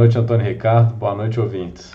Boa 0.00 0.06
noite, 0.06 0.18
Antônio 0.18 0.46
Ricardo. 0.46 0.94
Boa 0.94 1.14
noite, 1.14 1.38
ouvintes. 1.38 1.94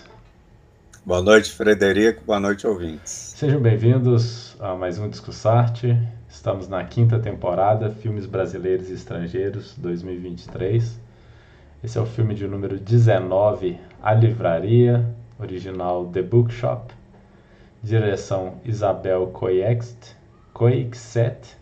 Boa 1.04 1.20
noite, 1.20 1.50
Frederico. 1.50 2.22
Boa 2.24 2.38
noite, 2.38 2.64
ouvintes. 2.64 3.34
Sejam 3.36 3.60
bem-vindos 3.60 4.56
a 4.60 4.76
mais 4.76 4.96
um 4.96 5.08
Discussarte. 5.08 5.98
Estamos 6.28 6.68
na 6.68 6.84
quinta 6.84 7.18
temporada, 7.18 7.90
Filmes 7.90 8.24
Brasileiros 8.24 8.90
e 8.90 8.92
Estrangeiros 8.92 9.74
2023. 9.76 11.00
Esse 11.82 11.98
é 11.98 12.00
o 12.00 12.06
filme 12.06 12.32
de 12.32 12.46
número 12.46 12.78
19, 12.78 13.76
A 14.00 14.14
Livraria, 14.14 15.04
original 15.40 16.06
The 16.06 16.22
Bookshop. 16.22 16.94
Direção 17.82 18.60
Isabel 18.64 19.26
Coixet. 19.32 20.14
Coixet. 20.52 21.56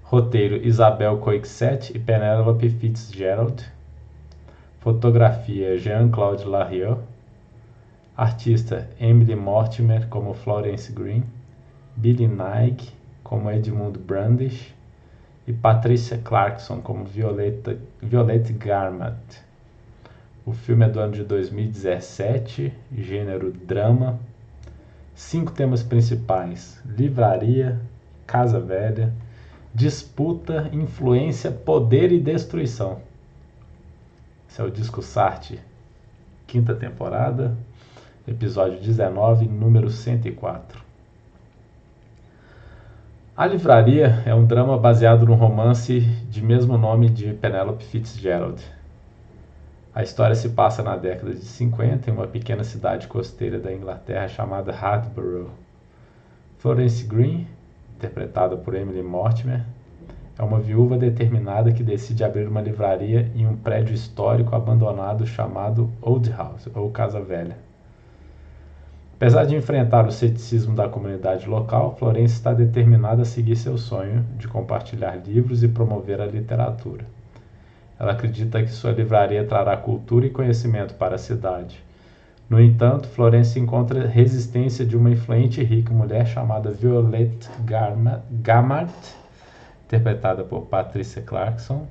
Roteiro 0.00 0.64
Isabel 0.64 1.18
Coixet 1.18 1.90
e 1.92 1.98
Penelope 1.98 2.70
Fitzgerald. 2.70 3.77
Fotografia 4.88 5.76
Jean-Claude 5.76 6.46
Larrieux. 6.46 6.96
Artista 8.16 8.88
Emily 8.98 9.36
Mortimer 9.36 10.08
como 10.08 10.32
Florence 10.32 10.90
Green. 10.90 11.24
Billy 11.94 12.26
Nike 12.26 12.94
como 13.22 13.50
Edmund 13.50 13.98
Brandish. 13.98 14.74
E 15.46 15.52
Patricia 15.52 16.16
Clarkson 16.16 16.80
como 16.80 17.04
Violette 17.04 18.52
Garmat. 18.54 19.18
O 20.46 20.52
filme 20.52 20.86
é 20.86 20.88
do 20.88 21.00
ano 21.00 21.12
de 21.12 21.22
2017, 21.22 22.72
gênero 22.90 23.52
drama. 23.52 24.18
Cinco 25.14 25.52
temas 25.52 25.82
principais: 25.82 26.82
livraria, 26.86 27.78
casa 28.26 28.58
velha, 28.58 29.12
disputa, 29.74 30.70
influência, 30.72 31.50
poder 31.50 32.10
e 32.10 32.18
destruição. 32.18 33.06
Esse 34.48 34.62
é 34.62 34.64
o 34.64 34.70
Disco 34.70 35.02
Sarte, 35.02 35.60
quinta 36.46 36.74
temporada, 36.74 37.54
episódio 38.26 38.80
19, 38.80 39.46
número 39.46 39.90
104. 39.90 40.82
A 43.36 43.46
Livraria 43.46 44.22
é 44.26 44.34
um 44.34 44.46
drama 44.46 44.78
baseado 44.78 45.26
no 45.26 45.34
romance 45.34 46.00
de 46.00 46.42
mesmo 46.42 46.78
nome 46.78 47.10
de 47.10 47.34
Penelope 47.34 47.84
Fitzgerald. 47.84 48.64
A 49.94 50.02
história 50.02 50.34
se 50.34 50.48
passa 50.48 50.82
na 50.82 50.96
década 50.96 51.34
de 51.34 51.44
50 51.44 52.10
em 52.10 52.12
uma 52.12 52.26
pequena 52.26 52.64
cidade 52.64 53.06
costeira 53.06 53.60
da 53.60 53.72
Inglaterra 53.72 54.28
chamada 54.28 54.72
Hatboro. 54.72 55.50
Florence 56.56 57.04
Green, 57.04 57.46
interpretada 57.96 58.56
por 58.56 58.74
Emily 58.74 59.02
Mortimer, 59.02 59.64
é 60.38 60.42
uma 60.42 60.60
viúva 60.60 60.96
determinada 60.96 61.72
que 61.72 61.82
decide 61.82 62.22
abrir 62.22 62.46
uma 62.46 62.60
livraria 62.60 63.30
em 63.34 63.44
um 63.44 63.56
prédio 63.56 63.92
histórico 63.92 64.54
abandonado 64.54 65.26
chamado 65.26 65.90
Old 66.00 66.30
House, 66.30 66.68
ou 66.74 66.90
Casa 66.90 67.20
Velha. 67.20 67.56
Apesar 69.16 69.46
de 69.46 69.56
enfrentar 69.56 70.06
o 70.06 70.12
ceticismo 70.12 70.76
da 70.76 70.88
comunidade 70.88 71.48
local, 71.48 71.96
Florence 71.98 72.34
está 72.34 72.54
determinada 72.54 73.22
a 73.22 73.24
seguir 73.24 73.56
seu 73.56 73.76
sonho 73.76 74.24
de 74.36 74.46
compartilhar 74.46 75.16
livros 75.16 75.64
e 75.64 75.68
promover 75.68 76.20
a 76.20 76.26
literatura. 76.26 77.04
Ela 77.98 78.12
acredita 78.12 78.62
que 78.62 78.70
sua 78.70 78.92
livraria 78.92 79.44
trará 79.44 79.76
cultura 79.76 80.24
e 80.24 80.30
conhecimento 80.30 80.94
para 80.94 81.16
a 81.16 81.18
cidade. 81.18 81.82
No 82.48 82.60
entanto, 82.60 83.08
Florence 83.08 83.58
encontra 83.58 84.06
resistência 84.06 84.86
de 84.86 84.96
uma 84.96 85.10
influente 85.10 85.60
e 85.60 85.64
rica 85.64 85.92
mulher 85.92 86.24
chamada 86.24 86.70
Violette 86.70 87.50
Gamart, 88.30 88.94
interpretada 89.88 90.44
por 90.44 90.66
Patricia 90.66 91.22
Clarkson, 91.22 91.86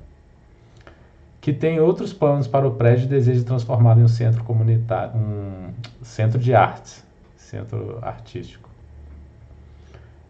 que 1.40 1.52
tem 1.52 1.80
outros 1.80 2.12
planos 2.12 2.46
para 2.46 2.66
o 2.66 2.70
prédio 2.70 3.06
e 3.06 3.08
deseja 3.08 3.44
transformá-lo 3.44 4.00
em 4.00 4.04
um 4.04 4.08
centro 4.08 4.44
comunitário, 4.44 5.16
um 5.16 5.72
centro 6.02 6.38
de 6.38 6.54
artes, 6.54 7.04
centro 7.36 7.98
artístico. 8.00 8.68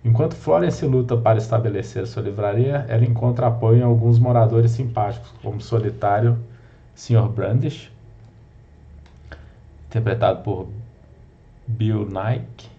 Enquanto 0.02 0.34
Florence 0.34 0.84
luta 0.86 1.16
para 1.16 1.38
estabelecer 1.38 2.06
sua 2.06 2.22
livraria, 2.22 2.86
ela 2.88 3.04
encontra 3.04 3.48
apoio 3.48 3.80
em 3.80 3.82
alguns 3.82 4.18
moradores 4.18 4.70
simpáticos, 4.70 5.30
como 5.42 5.58
o 5.58 5.60
solitário 5.60 6.38
Sr. 6.94 7.28
Brandish, 7.28 7.92
interpretado 9.88 10.42
por 10.42 10.68
Bill 11.66 12.08
Nike, 12.08 12.70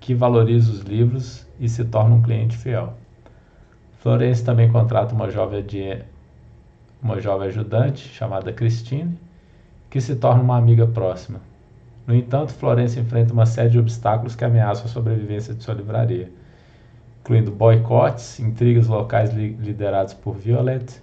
que 0.00 0.12
valoriza 0.14 0.72
os 0.72 0.80
livros 0.80 1.46
e 1.60 1.68
se 1.68 1.84
torna 1.84 2.16
um 2.16 2.22
cliente 2.22 2.56
fiel. 2.56 2.94
Florence 3.98 4.44
também 4.44 4.70
contrata 4.70 5.14
uma 5.14 5.28
jovem, 5.28 5.62
de, 5.64 5.98
uma 7.02 7.20
jovem 7.20 7.48
ajudante 7.48 8.08
chamada 8.08 8.52
Christine, 8.52 9.18
que 9.90 10.00
se 10.00 10.14
torna 10.14 10.42
uma 10.42 10.56
amiga 10.56 10.86
próxima. 10.86 11.40
No 12.06 12.14
entanto, 12.14 12.52
Florence 12.54 12.98
enfrenta 12.98 13.32
uma 13.32 13.44
série 13.44 13.70
de 13.70 13.78
obstáculos 13.78 14.36
que 14.36 14.44
ameaçam 14.44 14.86
a 14.86 14.88
sobrevivência 14.88 15.52
de 15.52 15.64
sua 15.64 15.74
livraria, 15.74 16.30
incluindo 17.20 17.50
boicotes, 17.50 18.38
intrigas 18.38 18.86
locais 18.86 19.32
li 19.34 19.50
liderados 19.60 20.14
por 20.14 20.34
Violet, 20.36 21.02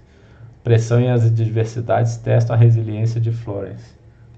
pressão 0.63 0.99
e 0.99 1.07
as 1.09 1.25
adversidades 1.25 2.17
testam 2.17 2.55
a 2.55 2.59
resiliência 2.59 3.19
de 3.19 3.31
Florence, 3.31 3.93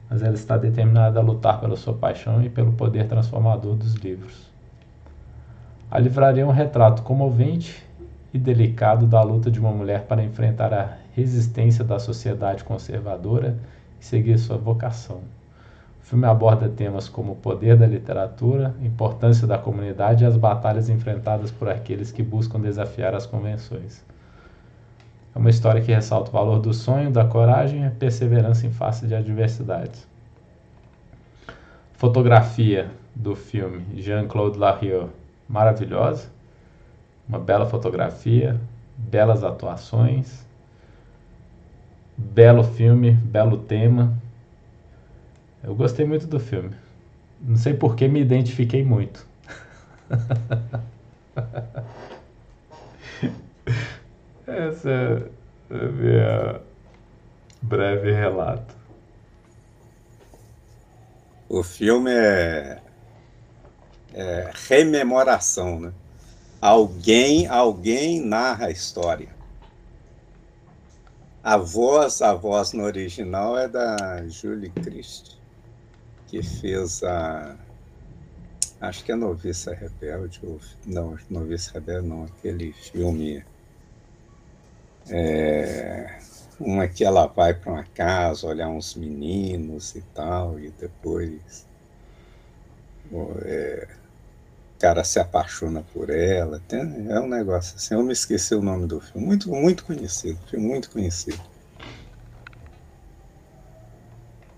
mas 0.09 0.23
ela 0.23 0.33
está 0.33 0.57
determinada 0.57 1.19
a 1.19 1.23
lutar 1.23 1.61
pela 1.61 1.77
sua 1.77 1.93
paixão 1.93 2.43
e 2.43 2.49
pelo 2.49 2.73
poder 2.73 3.07
transformador 3.07 3.75
dos 3.75 3.93
livros. 3.93 4.47
A 5.89 5.99
livraria 5.99 6.43
é 6.43 6.45
um 6.45 6.51
retrato 6.51 7.03
comovente 7.03 7.86
e 8.33 8.37
delicado 8.37 9.07
da 9.07 9.21
luta 9.21 9.49
de 9.49 9.59
uma 9.59 9.71
mulher 9.71 10.03
para 10.03 10.23
enfrentar 10.23 10.73
a 10.73 10.97
resistência 11.13 11.83
da 11.83 11.99
sociedade 11.99 12.63
conservadora 12.63 13.57
e 13.99 14.05
seguir 14.05 14.37
sua 14.37 14.57
vocação. 14.57 15.21
O 16.01 16.05
filme 16.07 16.25
aborda 16.25 16.69
temas 16.69 17.09
como 17.09 17.33
o 17.33 17.35
poder 17.35 17.75
da 17.77 17.85
literatura, 17.85 18.73
importância 18.81 19.45
da 19.45 19.57
comunidade 19.57 20.23
e 20.23 20.27
as 20.27 20.37
batalhas 20.37 20.89
enfrentadas 20.89 21.51
por 21.51 21.69
aqueles 21.69 22.11
que 22.11 22.23
buscam 22.23 22.59
desafiar 22.59 23.13
as 23.13 23.25
convenções. 23.25 24.05
É 25.35 25.39
uma 25.39 25.49
história 25.49 25.81
que 25.81 25.91
ressalta 25.91 26.29
o 26.29 26.33
valor 26.33 26.59
do 26.59 26.73
sonho, 26.73 27.11
da 27.11 27.25
coragem 27.25 27.81
e 27.81 27.85
a 27.85 27.91
perseverança 27.91 28.65
em 28.65 28.71
face 28.71 29.05
de 29.05 29.15
adversidades. 29.15 30.07
Fotografia 31.93 32.89
do 33.15 33.35
filme 33.35 33.83
Jean-Claude 33.95 34.57
Larrieux, 34.57 35.09
maravilhosa 35.47 36.36
uma 37.27 37.39
bela 37.39 37.65
fotografia, 37.65 38.59
belas 38.97 39.43
atuações, 39.43 40.45
belo 42.17 42.63
filme, 42.63 43.11
belo 43.11 43.57
tema. 43.57 44.17
Eu 45.63 45.75
gostei 45.75 46.05
muito 46.05 46.25
do 46.27 46.39
filme. 46.39 46.75
Não 47.41 47.57
sei 47.57 47.73
por 47.73 47.95
que 47.95 48.07
me 48.07 48.21
identifiquei 48.21 48.83
muito. 48.83 49.27
Essa 54.47 54.89
é 54.89 55.29
a 55.69 55.91
minha 55.91 56.61
breve 57.61 58.11
relato. 58.11 58.75
O 61.49 61.63
filme 61.63 62.11
é, 62.11 62.81
é 64.13 64.51
rememoração, 64.67 65.79
né? 65.79 65.93
Alguém, 66.59 67.47
alguém 67.47 68.19
narra 68.19 68.67
a 68.67 68.71
história. 68.71 69.29
A 71.43 71.55
voz, 71.55 72.21
a 72.21 72.33
voz 72.33 72.73
no 72.73 72.83
original 72.83 73.57
é 73.57 73.67
da 73.67 74.27
Julie 74.27 74.71
Christ, 74.71 75.37
que 76.27 76.41
fez 76.43 77.03
a 77.03 77.55
acho 78.81 79.03
que 79.03 79.11
é 79.11 79.15
Noviça 79.15 79.73
Rebelde, 79.73 80.39
ou, 80.43 80.59
não, 80.85 81.17
Noviça 81.29 81.73
Rebelde 81.73 82.07
não, 82.07 82.25
aquele 82.25 82.73
filme 82.73 83.43
é, 85.09 86.19
uma 86.59 86.87
que 86.87 87.03
ela 87.03 87.27
vai 87.27 87.53
para 87.53 87.71
uma 87.71 87.83
casa 87.83 88.47
olhar 88.47 88.67
uns 88.67 88.95
meninos 88.95 89.95
e 89.95 90.01
tal, 90.13 90.59
e 90.59 90.69
depois 90.71 91.65
é, 93.45 93.87
cara 94.79 95.03
se 95.03 95.19
apaixona 95.19 95.83
por 95.93 96.09
ela. 96.09 96.61
Tem, 96.67 97.07
é 97.09 97.19
um 97.19 97.27
negócio 97.27 97.75
assim. 97.75 97.95
Eu 97.95 98.03
me 98.03 98.13
esqueci 98.13 98.55
o 98.55 98.61
nome 98.61 98.87
do 98.87 98.99
filme. 98.99 99.25
Muito, 99.25 99.49
muito 99.49 99.85
conhecido. 99.85 100.39
Filme 100.49 100.67
muito 100.67 100.89
conhecido. 100.89 101.41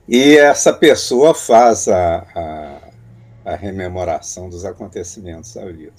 E 0.08 0.38
essa 0.38 0.74
pessoa 0.74 1.36
faz 1.36 1.88
a, 1.88 2.26
a, 2.36 3.52
a 3.52 3.56
rememoração 3.56 4.50
dos 4.50 4.66
acontecimentos 4.66 5.54
da 5.54 5.66
vida. 5.66 5.94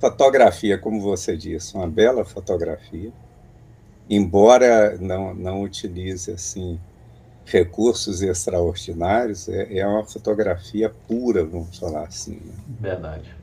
Fotografia, 0.00 0.78
como 0.78 1.00
você 1.00 1.36
disse, 1.36 1.74
uma 1.74 1.86
bela 1.86 2.24
fotografia. 2.24 3.12
Embora 4.08 4.96
não, 4.98 5.34
não 5.34 5.62
utilize 5.62 6.30
assim 6.32 6.80
recursos 7.50 8.22
extraordinários, 8.22 9.48
é, 9.48 9.78
é 9.78 9.86
uma 9.86 10.04
fotografia 10.04 10.90
pura, 10.90 11.44
vamos 11.44 11.78
falar 11.78 12.04
assim. 12.04 12.40
Né? 12.44 12.54
Verdade. 12.80 13.36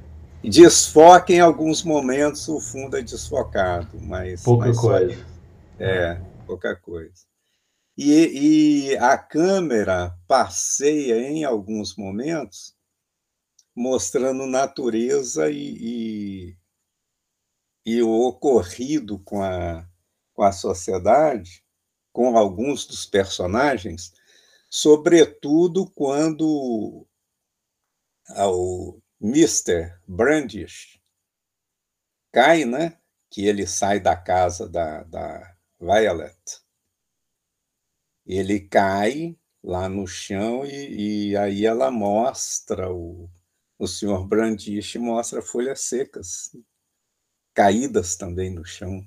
Desfoca 0.44 1.34
em 1.34 1.40
alguns 1.40 1.84
momentos, 1.84 2.48
o 2.48 2.60
fundo 2.60 2.98
é 2.98 3.02
desfocado, 3.02 4.00
mas. 4.00 4.44
Pouca 4.44 4.68
mas 4.68 4.78
coisa. 4.78 5.26
É, 5.80 6.20
pouca 6.46 6.76
coisa. 6.76 7.26
E, 7.98 8.92
e 8.92 8.98
a 8.98 9.18
câmera 9.18 10.14
passeia 10.28 11.28
em 11.28 11.44
alguns 11.44 11.96
momentos 11.96 12.76
mostrando 13.76 14.46
natureza 14.46 15.50
e, 15.50 15.78
e, 15.82 16.58
e 17.86 18.02
o 18.02 18.10
ocorrido 18.10 19.20
com 19.20 19.42
a, 19.42 19.86
com 20.34 20.44
a 20.44 20.52
sociedade, 20.52 21.65
com 22.16 22.38
alguns 22.38 22.86
dos 22.86 23.06
personagens, 23.06 24.14
sobretudo 24.70 25.86
quando 25.92 27.06
o 28.30 29.02
Mr. 29.20 30.00
Brandish 30.08 31.02
cai, 32.32 32.64
né? 32.64 32.98
Que 33.30 33.46
ele 33.46 33.68
sai 33.68 34.00
da 34.00 34.16
casa 34.16 34.70
da, 34.70 35.04
da 35.04 35.58
Violet. 35.78 36.62
Ele 38.26 38.62
cai 38.62 39.38
lá 39.62 39.90
no 39.90 40.08
chão 40.08 40.66
e, 40.66 41.32
e 41.32 41.38
aí 41.38 41.66
ela 41.66 41.92
mostra 41.92 42.94
o, 42.94 43.30
o 43.78 43.90
senhor 43.90 44.26
Brandish 44.26 44.96
mostra 44.96 45.42
folhas 45.42 45.82
secas, 45.82 46.56
caídas 47.54 48.16
também 48.16 48.50
no 48.50 48.64
chão. 48.64 49.06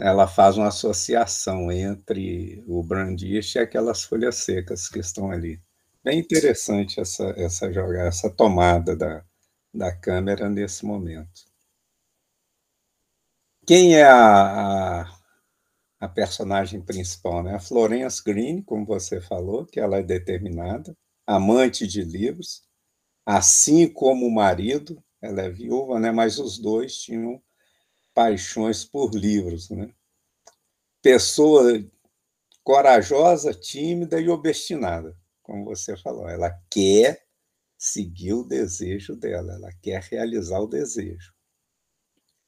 Ela 0.00 0.26
faz 0.26 0.56
uma 0.56 0.68
associação 0.68 1.70
entre 1.70 2.64
o 2.66 2.82
Brandish 2.82 3.54
e 3.54 3.58
aquelas 3.58 4.02
folhas 4.02 4.36
secas 4.36 4.88
que 4.88 4.98
estão 4.98 5.30
ali. 5.30 5.60
Bem 6.02 6.18
interessante 6.20 6.98
essa, 6.98 7.34
essa 7.36 7.70
jogada, 7.70 8.08
essa 8.08 8.30
tomada 8.30 8.96
da, 8.96 9.22
da 9.74 9.94
câmera 9.94 10.48
nesse 10.48 10.86
momento. 10.86 11.42
Quem 13.66 13.94
é 13.94 14.04
a, 14.04 15.02
a, 15.02 15.18
a 16.00 16.08
personagem 16.08 16.80
principal? 16.80 17.42
Né? 17.42 17.54
A 17.54 17.60
Florence 17.60 18.22
Green, 18.24 18.62
como 18.62 18.86
você 18.86 19.20
falou, 19.20 19.66
que 19.66 19.78
ela 19.78 19.98
é 19.98 20.02
determinada, 20.02 20.96
amante 21.26 21.86
de 21.86 22.02
livros, 22.02 22.62
assim 23.24 23.86
como 23.86 24.26
o 24.26 24.34
marido, 24.34 25.02
ela 25.20 25.42
é 25.42 25.50
viúva, 25.50 26.00
né? 26.00 26.10
mas 26.10 26.38
os 26.38 26.58
dois 26.58 26.96
tinham 26.96 27.40
paixões 28.20 28.84
por 28.84 29.14
livros. 29.14 29.70
Né? 29.70 29.90
Pessoa 31.00 31.82
corajosa, 32.62 33.54
tímida 33.54 34.20
e 34.20 34.28
obstinada 34.28 35.16
como 35.50 35.64
você 35.64 35.96
falou, 35.96 36.28
ela 36.28 36.48
quer 36.70 37.26
seguir 37.76 38.34
o 38.34 38.44
desejo 38.44 39.16
dela, 39.16 39.54
ela 39.54 39.72
quer 39.82 40.00
realizar 40.02 40.60
o 40.60 40.68
desejo. 40.68 41.34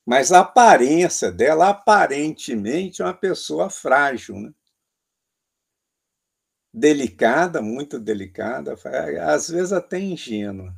Mas 0.06 0.30
a 0.30 0.40
aparência 0.40 1.32
dela, 1.32 1.70
aparentemente, 1.70 3.02
é 3.02 3.04
uma 3.04 3.14
pessoa 3.14 3.68
frágil, 3.68 4.36
né? 4.36 4.52
delicada, 6.72 7.60
muito 7.60 7.98
delicada, 7.98 8.74
às 9.26 9.48
vezes 9.48 9.72
até 9.72 9.98
ingênua. 9.98 10.72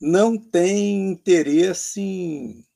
Não 0.00 0.36
tem 0.36 1.10
interesse 1.12 2.00
em, 2.00 2.66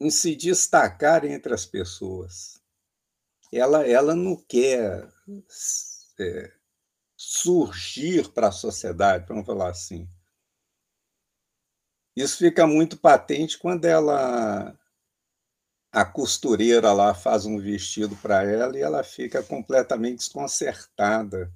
em 0.00 0.10
se 0.10 0.36
destacar 0.36 1.24
entre 1.24 1.52
as 1.54 1.64
pessoas. 1.64 2.60
Ela, 3.52 3.86
ela 3.86 4.14
não 4.14 4.36
quer 4.36 5.08
é, 6.20 6.52
surgir 7.16 8.30
para 8.32 8.48
a 8.48 8.52
sociedade, 8.52 9.26
vamos 9.26 9.46
falar 9.46 9.70
assim. 9.70 10.08
Isso 12.14 12.38
fica 12.38 12.66
muito 12.66 12.96
patente 12.96 13.58
quando 13.58 13.84
ela 13.84 14.76
a 15.92 16.04
costureira 16.04 16.92
lá 16.92 17.14
faz 17.14 17.46
um 17.46 17.58
vestido 17.58 18.14
para 18.16 18.42
ela 18.42 18.76
e 18.76 18.82
ela 18.82 19.02
fica 19.02 19.42
completamente 19.42 20.18
desconcertada 20.18 21.50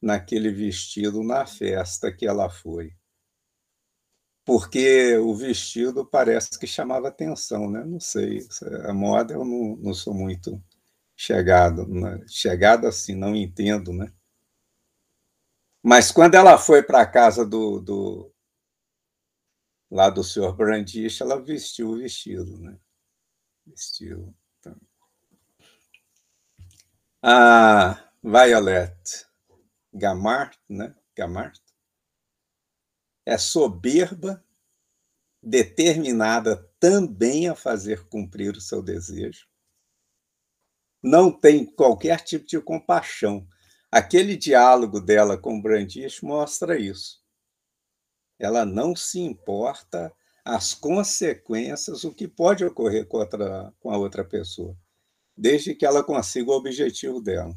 naquele 0.00 0.52
vestido 0.52 1.24
na 1.24 1.44
festa 1.44 2.12
que 2.12 2.24
ela 2.24 2.48
foi. 2.48 2.94
Porque 4.44 5.16
o 5.18 5.34
vestido 5.34 6.04
parece 6.04 6.58
que 6.58 6.66
chamava 6.66 7.08
atenção, 7.08 7.70
né? 7.70 7.84
Não 7.84 8.00
sei, 8.00 8.46
a 8.84 8.92
moda 8.92 9.34
eu 9.34 9.44
não, 9.44 9.76
não 9.76 9.94
sou 9.94 10.12
muito 10.12 10.62
chegado, 11.16 11.86
né? 11.86 12.24
chegado 12.28 12.86
assim, 12.86 13.14
não 13.14 13.36
entendo, 13.36 13.92
né? 13.92 14.12
Mas 15.82 16.10
quando 16.12 16.34
ela 16.34 16.58
foi 16.58 16.82
para 16.82 17.00
a 17.02 17.06
casa 17.06 17.44
do, 17.46 17.80
do 17.80 18.32
lá 19.90 20.08
do 20.10 20.24
senhor 20.24 20.56
Brandish, 20.56 21.20
ela 21.20 21.40
vestiu 21.40 21.90
o 21.90 21.98
vestido, 21.98 22.58
né? 22.58 22.76
Vestiu. 23.66 24.34
Então. 24.58 24.76
A 27.22 27.98
Violet 28.22 29.26
Gamart, 29.92 30.56
né? 30.68 30.94
Gamart 31.16 31.61
é 33.24 33.38
soberba, 33.38 34.44
determinada 35.42 36.56
também 36.78 37.48
a 37.48 37.54
fazer 37.54 38.06
cumprir 38.08 38.56
o 38.56 38.60
seu 38.60 38.82
desejo 38.82 39.46
não 41.02 41.32
tem 41.32 41.66
qualquer 41.66 42.20
tipo 42.20 42.46
de 42.46 42.60
compaixão. 42.60 43.46
Aquele 43.90 44.36
diálogo 44.36 45.00
dela 45.00 45.36
com 45.36 45.60
Brandish 45.60 46.20
mostra 46.22 46.78
isso. 46.78 47.20
Ela 48.38 48.64
não 48.64 48.94
se 48.94 49.18
importa 49.18 50.12
as 50.44 50.74
consequências, 50.74 52.04
o 52.04 52.14
que 52.14 52.26
pode 52.26 52.64
ocorrer 52.64 53.06
com, 53.06 53.18
outra, 53.18 53.72
com 53.80 53.90
a 53.90 53.96
outra 53.96 54.24
pessoa, 54.24 54.76
desde 55.36 55.74
que 55.74 55.84
ela 55.84 56.02
consiga 56.02 56.50
o 56.50 56.54
objetivo 56.54 57.20
dela. 57.20 57.54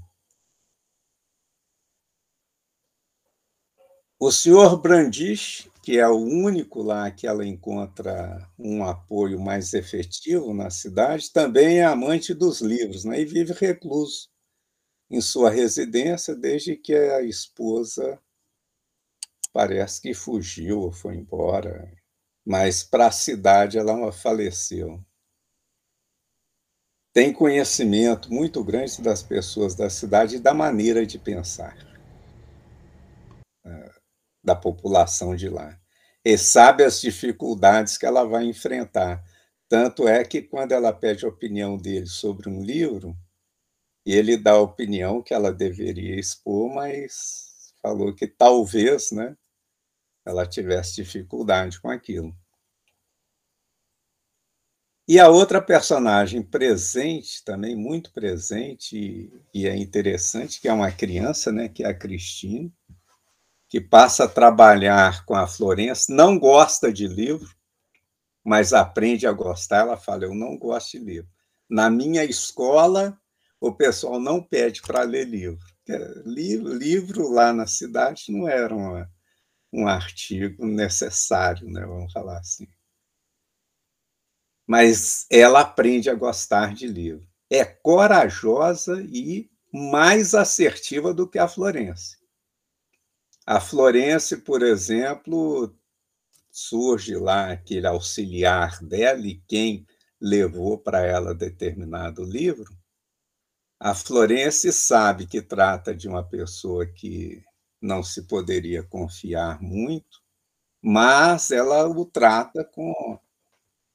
O 4.20 4.32
senhor 4.32 4.82
Brandish 4.82 5.70
que 5.86 6.00
é 6.00 6.08
o 6.08 6.18
único 6.18 6.82
lá 6.82 7.12
que 7.12 7.28
ela 7.28 7.46
encontra 7.46 8.50
um 8.58 8.84
apoio 8.84 9.40
mais 9.40 9.72
efetivo 9.72 10.52
na 10.52 10.72
cidade, 10.72 11.32
também 11.32 11.78
é 11.78 11.84
amante 11.84 12.34
dos 12.34 12.60
livros 12.60 13.06
né? 13.06 13.22
e 13.22 13.24
vive 13.24 13.54
recluso 13.54 14.28
em 15.12 15.22
sua 15.22 15.52
residência 15.52 16.36
desde 16.36 16.76
que 16.76 16.96
a 16.96 17.22
esposa 17.22 18.20
parece 19.54 20.02
que 20.02 20.16
fugiu 20.16 20.80
ou 20.80 20.92
foi 20.92 21.18
embora, 21.18 21.96
mas 22.44 22.84
para 22.84 23.06
a 23.06 23.12
cidade 23.12 23.78
ela 23.78 24.12
faleceu. 24.12 25.00
Tem 27.14 27.32
conhecimento 27.32 28.34
muito 28.34 28.64
grande 28.64 29.04
das 29.04 29.22
pessoas 29.22 29.76
da 29.76 29.88
cidade 29.88 30.38
e 30.38 30.40
da 30.40 30.52
maneira 30.52 31.06
de 31.06 31.20
pensar 31.20 31.78
da 34.46 34.56
população 34.56 35.36
de 35.36 35.50
lá. 35.50 35.78
E 36.24 36.38
sabe 36.38 36.84
as 36.84 37.02
dificuldades 37.02 37.98
que 37.98 38.06
ela 38.06 38.24
vai 38.24 38.46
enfrentar. 38.46 39.24
Tanto 39.68 40.08
é 40.08 40.24
que, 40.24 40.42
quando 40.42 40.72
ela 40.72 40.94
pede 40.94 41.26
a 41.26 41.30
opinião 41.30 41.78
dele 41.78 42.06
sobre 42.06 42.48
um 42.50 42.64
livro, 42.64 43.18
ele 44.06 44.38
dá 44.38 44.52
a 44.52 44.62
opinião 44.62 45.22
que 45.22 45.34
ela 45.34 45.52
deveria 45.52 46.20
expor, 46.20 46.74
mas 46.74 47.74
falou 47.82 48.14
que 48.14 48.28
talvez 48.28 49.12
né, 49.12 49.36
ela 50.24 50.46
tivesse 50.46 50.96
dificuldade 50.96 51.82
com 51.82 51.90
aquilo. 51.90 52.36
E 55.08 55.20
a 55.20 55.30
outra 55.30 55.62
personagem 55.62 56.42
presente, 56.42 57.44
também 57.44 57.76
muito 57.76 58.12
presente, 58.12 59.32
e 59.54 59.68
é 59.68 59.76
interessante, 59.76 60.60
que 60.60 60.68
é 60.68 60.74
uma 60.74 60.92
criança, 60.92 61.52
né, 61.52 61.70
que 61.70 61.84
é 61.84 61.88
a 61.88 61.94
Cristina, 61.94 62.72
que 63.68 63.82
passa 63.82 64.26
a 64.26 64.30
trabalhar 64.30 65.26
com 65.26 65.36
a 65.36 65.48
Florence, 65.48 66.12
não 66.12 66.38
gosta 66.38 66.92
de 66.92 67.08
livro, 67.08 67.50
mas 68.44 68.74
aprende 68.74 69.26
a 69.26 69.32
gostar. 69.32 69.82
Ela 69.82 69.98
fala: 69.98 70.26
Eu 70.26 70.36
não 70.36 70.58
gosto 70.58 70.92
de 70.92 71.00
livro. 71.00 71.30
Na 71.70 71.90
minha 71.90 72.24
escola, 72.24 73.20
o 73.60 73.74
pessoal 73.74 74.20
não 74.20 74.42
pede 74.42 74.82
para 74.82 75.02
ler 75.02 75.26
livro. 75.26 75.66
Livro, 76.26 76.74
livro 76.74 77.32
lá 77.32 77.54
na 77.54 77.68
cidade 77.68 78.26
não 78.30 78.48
era 78.48 78.74
uma, 78.76 79.10
um 79.72 79.88
artigo 79.88 80.66
necessário, 80.66 81.68
né? 81.70 81.82
vamos 81.86 82.12
falar 82.12 82.40
assim. 82.40 82.68
Mas 84.68 85.28
ela 85.32 85.62
aprende 85.62 86.10
a 86.10 86.16
gostar 86.16 86.74
de 86.74 86.88
livro. 86.88 87.28
É 87.52 87.64
corajosa 87.64 89.02
e 89.02 89.50
mais 89.72 90.34
assertiva 90.34 91.14
do 91.14 91.28
que 91.28 91.38
a 91.38 91.48
Florence. 91.48 92.18
A 93.48 93.62
Florence, 93.62 94.38
por 94.38 94.64
exemplo, 94.64 95.72
surge 96.52 97.16
lá 97.16 97.52
aquele 97.52 97.88
auxiliar 97.88 98.84
dela 98.84 99.28
e 99.28 99.42
quem 99.48 99.86
levou 100.20 100.80
para 100.80 101.06
ela 101.06 101.36
determinado 101.36 102.24
livro. 102.24 102.76
A 103.80 103.94
Florence 103.94 104.72
sabe 104.74 105.28
que 105.28 105.42
trata 105.42 105.96
de 105.96 106.08
uma 106.08 106.24
pessoa 106.24 106.86
que 106.88 107.44
não 107.82 108.02
se 108.02 108.24
poderia 108.24 108.82
confiar 108.82 109.62
muito, 109.62 110.22
mas 110.82 111.52
ela 111.52 111.88
o 111.88 112.06
trata 112.06 112.64
com 112.66 113.20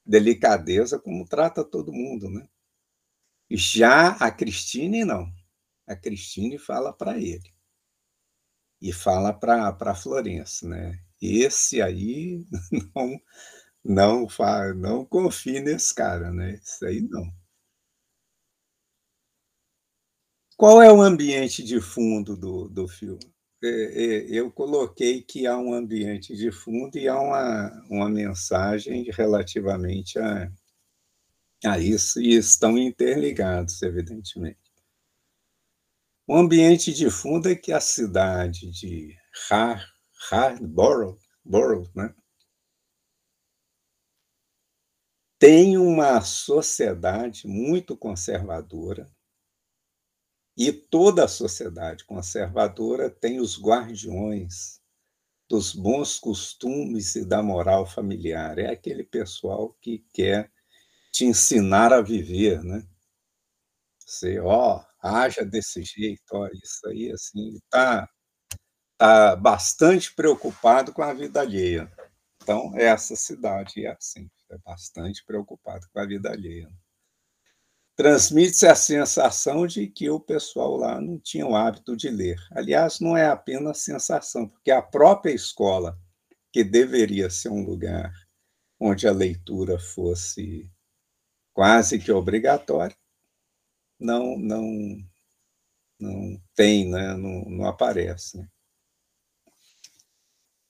delicadeza, 0.05 0.99
como 0.99 1.27
trata 1.27 1.63
todo 1.63 1.93
mundo, 1.93 2.29
né? 2.29 2.47
Já 3.51 4.11
a 4.13 4.31
Cristine, 4.31 5.05
não. 5.05 5.31
A 5.87 5.95
Cristine 5.95 6.57
fala 6.57 6.93
para 6.93 7.19
ele. 7.19 7.53
E 8.81 8.91
fala 8.91 9.31
para 9.33 9.95
Florença, 9.95 10.67
né? 10.67 10.99
Esse 11.21 11.81
aí 11.81 12.45
não 12.95 13.19
não 13.85 14.27
não 14.75 15.05
confie 15.05 15.61
nesse 15.61 15.93
cara, 15.95 16.31
né? 16.31 16.59
Isso 16.63 16.85
aí 16.85 17.01
não. 17.01 17.23
Qual 20.55 20.81
é 20.81 20.89
o 20.89 21.01
ambiente 21.01 21.61
de 21.61 21.81
fundo 21.81 22.37
do, 22.37 22.69
do 22.69 22.87
filme? 22.87 23.19
É, 23.61 23.67
é, 23.67 24.25
eu 24.29 24.49
coloquei 24.49 25.21
que 25.21 25.45
há 25.45 25.57
um 25.57 25.73
ambiente 25.73 26.35
de 26.37 26.51
fundo 26.53 26.97
e 26.97 27.07
há 27.07 27.19
uma, 27.19 27.83
uma 27.89 28.09
mensagem 28.09 29.03
relativamente 29.11 30.17
a, 30.19 30.49
a 31.65 31.79
isso, 31.79 32.21
e 32.21 32.35
estão 32.35 32.77
interligados, 32.77 33.81
evidentemente. 33.81 34.70
O 36.31 36.37
ambiente 36.37 36.93
de 36.93 37.09
fundo 37.09 37.49
é 37.49 37.55
que 37.55 37.73
a 37.73 37.81
cidade 37.81 38.71
de 38.71 39.13
Hardborough, 40.29 41.19
né, 41.93 42.15
tem 45.37 45.77
uma 45.77 46.21
sociedade 46.21 47.45
muito 47.45 47.97
conservadora, 47.97 49.11
e 50.57 50.71
toda 50.71 51.25
a 51.25 51.27
sociedade 51.27 52.05
conservadora 52.05 53.09
tem 53.09 53.41
os 53.41 53.61
guardiões 53.61 54.79
dos 55.49 55.75
bons 55.75 56.17
costumes 56.17 57.13
e 57.15 57.25
da 57.25 57.43
moral 57.43 57.85
familiar. 57.85 58.57
É 58.57 58.71
aquele 58.71 59.03
pessoal 59.03 59.73
que 59.81 60.05
quer 60.13 60.49
te 61.11 61.25
ensinar 61.25 61.91
a 61.91 62.01
viver, 62.01 62.63
né? 62.63 62.87
Você, 63.99 64.39
ó, 64.39 64.89
haja 65.01 65.43
desse 65.45 65.83
jeito, 65.83 66.21
ó, 66.33 66.47
isso 66.47 66.87
aí, 66.87 67.11
assim, 67.11 67.59
tá, 67.69 68.07
tá 68.97 69.35
bastante 69.35 70.13
preocupado 70.15 70.93
com 70.93 71.03
a 71.03 71.13
vida 71.13 71.41
alheia. 71.41 71.91
Então, 72.43 72.73
essa 72.77 73.15
cidade 73.15 73.85
é 73.85 73.91
assim, 73.91 74.29
é 74.51 74.57
bastante 74.59 75.23
preocupado 75.25 75.87
com 75.93 75.99
a 75.99 76.05
vida 76.05 76.31
alheia 76.31 76.69
transmite-se 78.01 78.65
a 78.65 78.73
sensação 78.73 79.67
de 79.67 79.85
que 79.85 80.09
o 80.09 80.19
pessoal 80.19 80.75
lá 80.75 80.99
não 80.99 81.19
tinha 81.19 81.45
o 81.45 81.55
hábito 81.55 81.95
de 81.95 82.09
ler. 82.09 82.35
Aliás, 82.51 82.99
não 82.99 83.15
é 83.15 83.27
apenas 83.27 83.83
sensação, 83.83 84.47
porque 84.47 84.71
a 84.71 84.81
própria 84.81 85.31
escola, 85.31 85.95
que 86.51 86.63
deveria 86.63 87.29
ser 87.29 87.49
um 87.49 87.63
lugar 87.63 88.11
onde 88.79 89.07
a 89.07 89.11
leitura 89.11 89.77
fosse 89.77 90.67
quase 91.53 91.99
que 91.99 92.11
obrigatória, 92.11 92.95
não 94.01 94.37
não 94.37 94.97
não 95.99 96.41
tem, 96.55 96.89
né? 96.89 97.13
não, 97.15 97.45
não 97.45 97.65
aparece. 97.65 98.43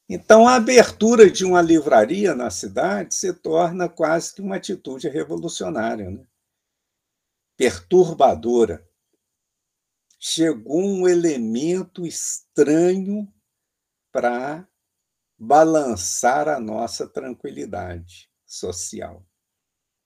Então, 0.09 0.45
a 0.45 0.55
abertura 0.55 1.31
de 1.31 1.45
uma 1.45 1.61
livraria 1.61 2.35
na 2.35 2.49
cidade 2.49 3.15
se 3.15 3.33
torna 3.33 3.87
quase 3.87 4.35
que 4.35 4.41
uma 4.41 4.57
atitude 4.57 5.07
revolucionária. 5.07 6.11
Né? 6.11 6.25
perturbadora. 7.61 8.83
Chegou 10.19 10.81
um 10.81 11.07
elemento 11.07 12.07
estranho 12.07 13.31
para 14.11 14.67
balançar 15.37 16.47
a 16.47 16.59
nossa 16.59 17.07
tranquilidade 17.07 18.31
social. 18.47 19.23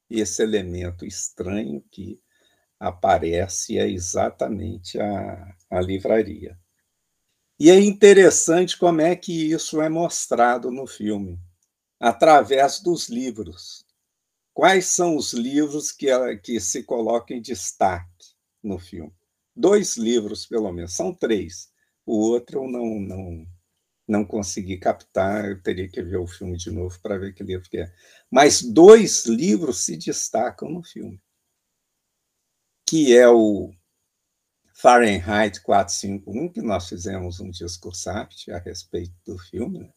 Esse 0.10 0.44
elemento 0.44 1.06
estranho 1.06 1.82
que 1.90 2.22
aparece 2.80 3.78
é 3.78 3.88
exatamente 3.90 5.00
a, 5.00 5.56
a 5.70 5.82
livraria. 5.82 6.58
E 7.60 7.70
é 7.70 7.80
interessante 7.80 8.78
como 8.78 9.02
é 9.02 9.16
que 9.16 9.52
isso 9.52 9.82
é 9.82 9.88
mostrado 9.88 10.70
no 10.70 10.86
filme, 10.86 11.40
através 12.00 12.82
dos 12.82 13.08
livros. 13.08 13.86
Quais 14.54 14.88
são 14.88 15.16
os 15.16 15.34
livros 15.34 15.92
que, 15.92 16.08
que 16.38 16.60
se 16.60 16.84
colocam 16.84 17.38
em 17.38 17.42
destaque 17.42 18.36
no 18.64 18.78
filme? 18.78 19.14
Dois 19.56 19.96
livros, 19.96 20.46
pelo 20.46 20.72
menos, 20.72 20.94
são 20.94 21.14
três. 21.14 21.70
O 22.06 22.18
outro 22.18 22.64
eu 22.64 22.68
não, 22.70 23.00
não, 23.00 23.48
não 24.08 24.26
consegui 24.26 24.78
captar, 24.78 25.46
eu 25.46 25.62
teria 25.62 25.88
que 25.88 26.02
ver 26.02 26.18
o 26.18 26.28
filme 26.28 26.58
de 26.58 26.72
novo 26.72 27.00
para 27.02 27.18
ver 27.18 27.34
que 27.34 27.44
livro 27.44 27.70
que 27.70 27.78
é. 27.78 27.94
Mas 28.30 28.62
dois 28.62 29.26
livros 29.26 29.80
se 29.80 29.98
destacam 29.98 30.70
no 30.70 30.84
filme, 30.84 31.22
que 32.88 33.18
é 33.18 33.28
o 33.28 33.74
Fahrenheit 34.74 35.62
451, 35.62 36.52
que 36.52 36.62
nós 36.62 36.88
fizemos 36.88 37.40
um 37.40 37.50
discursapte 37.50 38.52
a 38.52 38.60
respeito 38.60 39.16
do 39.26 39.38
filme, 39.38 39.80
né? 39.80 39.94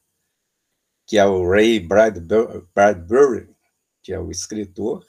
que 1.06 1.18
é 1.18 1.24
o 1.24 1.48
Ray 1.48 1.80
Bradbury, 1.80 3.54
que 4.02 4.12
é 4.12 4.20
o 4.20 4.30
escritor, 4.30 5.04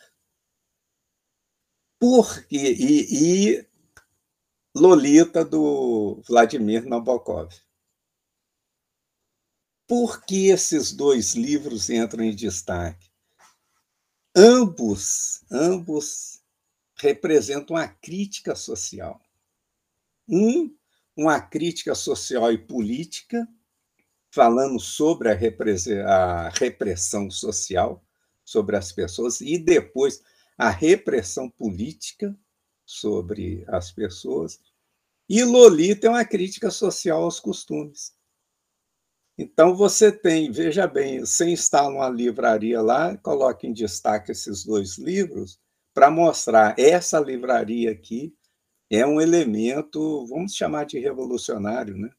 porque, 1.99 2.55
e, 2.55 3.53
e 3.57 3.69
Lolita, 4.75 5.43
do 5.43 6.21
Vladimir 6.27 6.85
Nabokov. 6.85 7.49
Por 9.87 10.23
que 10.23 10.47
esses 10.47 10.93
dois 10.93 11.33
livros 11.33 11.89
entram 11.89 12.23
em 12.23 12.35
destaque? 12.35 13.09
Ambos, 14.35 15.43
ambos 15.51 16.38
representam 16.99 17.75
a 17.75 17.87
crítica 17.87 18.55
social. 18.55 19.21
Um, 20.27 20.75
uma 21.15 21.39
crítica 21.39 21.95
social 21.95 22.51
e 22.51 22.57
política, 22.57 23.47
falando 24.31 24.79
sobre 24.79 25.29
a 25.29 26.49
repressão 26.49 27.31
social, 27.31 28.03
sobre 28.43 28.75
as 28.75 28.91
pessoas 28.91 29.41
e 29.41 29.57
depois 29.57 30.21
a 30.57 30.69
repressão 30.69 31.49
política 31.49 32.37
sobre 32.85 33.63
as 33.67 33.91
pessoas. 33.91 34.59
E 35.27 35.43
Lolita 35.43 36.07
é 36.07 36.09
uma 36.09 36.25
crítica 36.25 36.69
social 36.69 37.23
aos 37.23 37.39
costumes. 37.39 38.13
Então 39.37 39.73
você 39.73 40.11
tem, 40.11 40.51
veja 40.51 40.85
bem, 40.85 41.21
você 41.21 41.49
instala 41.49 41.89
uma 41.89 42.09
livraria 42.09 42.81
lá, 42.81 43.15
coloca 43.17 43.65
em 43.65 43.71
destaque 43.71 44.31
esses 44.31 44.65
dois 44.65 44.97
livros 44.97 45.59
para 45.99 46.09
mostrar 46.09 46.79
essa 46.79 47.19
livraria 47.19 47.91
aqui 47.91 48.33
é 48.89 49.05
um 49.05 49.19
elemento, 49.19 50.25
vamos 50.27 50.55
chamar 50.55 50.85
de 50.85 50.97
revolucionário, 50.97 51.97
né? 51.97 52.09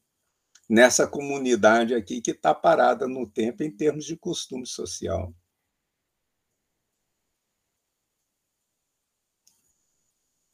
Nessa 0.69 1.07
comunidade 1.07 1.95
aqui 1.95 2.21
que 2.21 2.29
está 2.29 2.53
parada 2.53 3.07
no 3.07 3.27
tempo 3.27 3.63
em 3.63 3.75
termos 3.75 4.05
de 4.05 4.15
costume 4.15 4.67
social. 4.67 5.33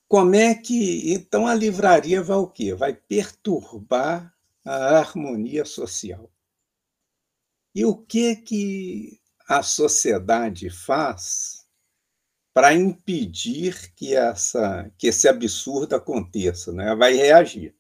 Como 0.08 0.34
é 0.34 0.56
que. 0.56 1.12
Então, 1.14 1.46
a 1.46 1.54
livraria 1.54 2.24
vai 2.24 2.38
o 2.38 2.48
quê? 2.48 2.74
Vai 2.74 2.94
perturbar 2.94 4.34
a 4.64 5.00
harmonia 5.00 5.66
social. 5.66 6.32
E 7.76 7.84
o 7.84 7.94
que, 7.94 8.38
que 8.38 9.20
a 9.50 9.62
sociedade 9.62 10.70
faz 10.70 11.67
para 12.58 12.74
impedir 12.74 13.94
que, 13.94 14.16
essa, 14.16 14.92
que 14.98 15.06
esse 15.06 15.28
absurdo 15.28 15.96
aconteça? 15.96 16.74
Né? 16.74 16.88
Ela 16.88 16.96
vai 16.96 17.14
reagir. 17.14 17.78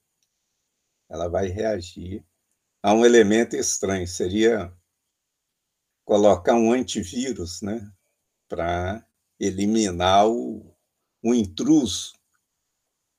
Ela 1.10 1.28
vai 1.28 1.48
reagir 1.48 2.24
a 2.84 2.94
um 2.94 3.04
elemento 3.04 3.56
estranho. 3.56 4.08
Seria 4.08 4.72
colocar 6.06 6.54
um 6.54 6.72
antivírus 6.72 7.60
né? 7.64 7.92
para 8.48 9.04
eliminar 9.40 10.30
o, 10.30 10.72
o 11.24 11.34
intruso 11.34 12.14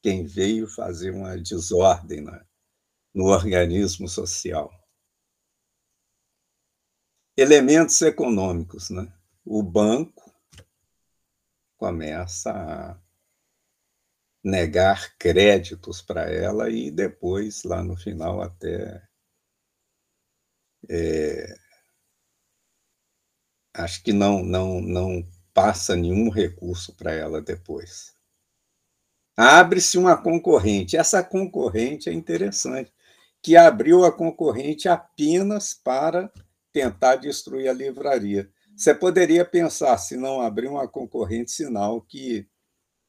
quem 0.01 0.25
veio 0.25 0.69
fazer 0.69 1.11
uma 1.11 1.37
desordem 1.37 2.21
né, 2.21 2.47
no 3.13 3.25
organismo 3.25 4.09
social. 4.09 4.73
Elementos 7.37 8.01
econômicos. 8.01 8.91
Né? 8.91 9.13
O 9.45 9.61
banco 9.61 10.28
começa 11.79 12.53
a 12.53 13.01
negar 14.45 15.17
créditos 15.19 16.03
para 16.03 16.31
ela 16.31 16.69
e 16.71 16.91
depois, 16.91 17.63
lá 17.65 17.83
no 17.83 17.97
final, 17.97 18.43
até. 18.43 19.03
É, 20.89 21.55
acho 23.75 24.03
que 24.03 24.13
não, 24.13 24.43
não, 24.45 24.81
não 24.81 25.27
passa 25.55 25.97
nenhum 25.97 26.29
recurso 26.29 26.95
para 26.95 27.13
ela 27.13 27.41
depois 27.41 28.19
abre-se 29.39 29.97
uma 29.97 30.21
concorrente. 30.21 30.97
Essa 30.97 31.23
concorrente 31.23 32.11
é 32.11 32.13
interessante, 32.13 32.93
que 33.41 33.57
abriu 33.57 34.05
a 34.05 34.11
concorrente 34.11 34.89
apenas 34.89 35.73
para 35.73 36.29
tentar 36.73 37.17
destruir 37.17 37.69
a 37.69 37.73
livraria. 37.73 38.51
Você 38.79 38.95
poderia 38.95 39.45
pensar, 39.45 39.99
se 39.99 40.17
não 40.17 40.41
abrir 40.41 40.69
uma 40.69 40.87
concorrente, 40.87 41.51
sinal 41.51 42.01
que 42.01 42.49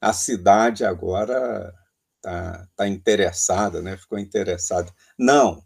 a 0.00 0.12
cidade 0.12 0.84
agora 0.84 1.72
está 2.16 2.68
tá 2.74 2.88
interessada, 2.88 3.80
né? 3.80 3.96
ficou 3.96 4.18
interessada. 4.18 4.92
Não. 5.16 5.64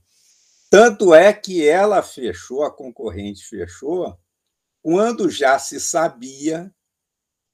Tanto 0.69 1.15
é 1.15 1.33
que 1.33 1.67
ela 1.67 2.03
fechou, 2.03 2.65
a 2.65 2.71
concorrente 2.71 3.47
fechou, 3.47 4.15
quando 4.83 5.31
já 5.31 5.59
se 5.59 5.81
sabia 5.81 6.71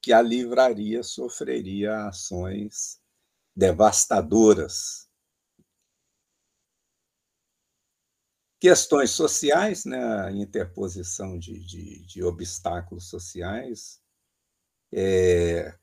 que 0.02 0.12
a 0.12 0.20
livraria 0.20 1.04
sofreria 1.04 2.08
ações 2.08 2.98
devastadoras. 3.54 5.08
Questões 8.60 9.10
sociais, 9.10 9.86
né, 9.86 10.30
interposição 10.32 11.38
de, 11.38 11.58
de, 11.60 12.04
de 12.06 12.22
obstáculos 12.22 13.08
sociais, 13.08 14.02
é, 14.92 15.74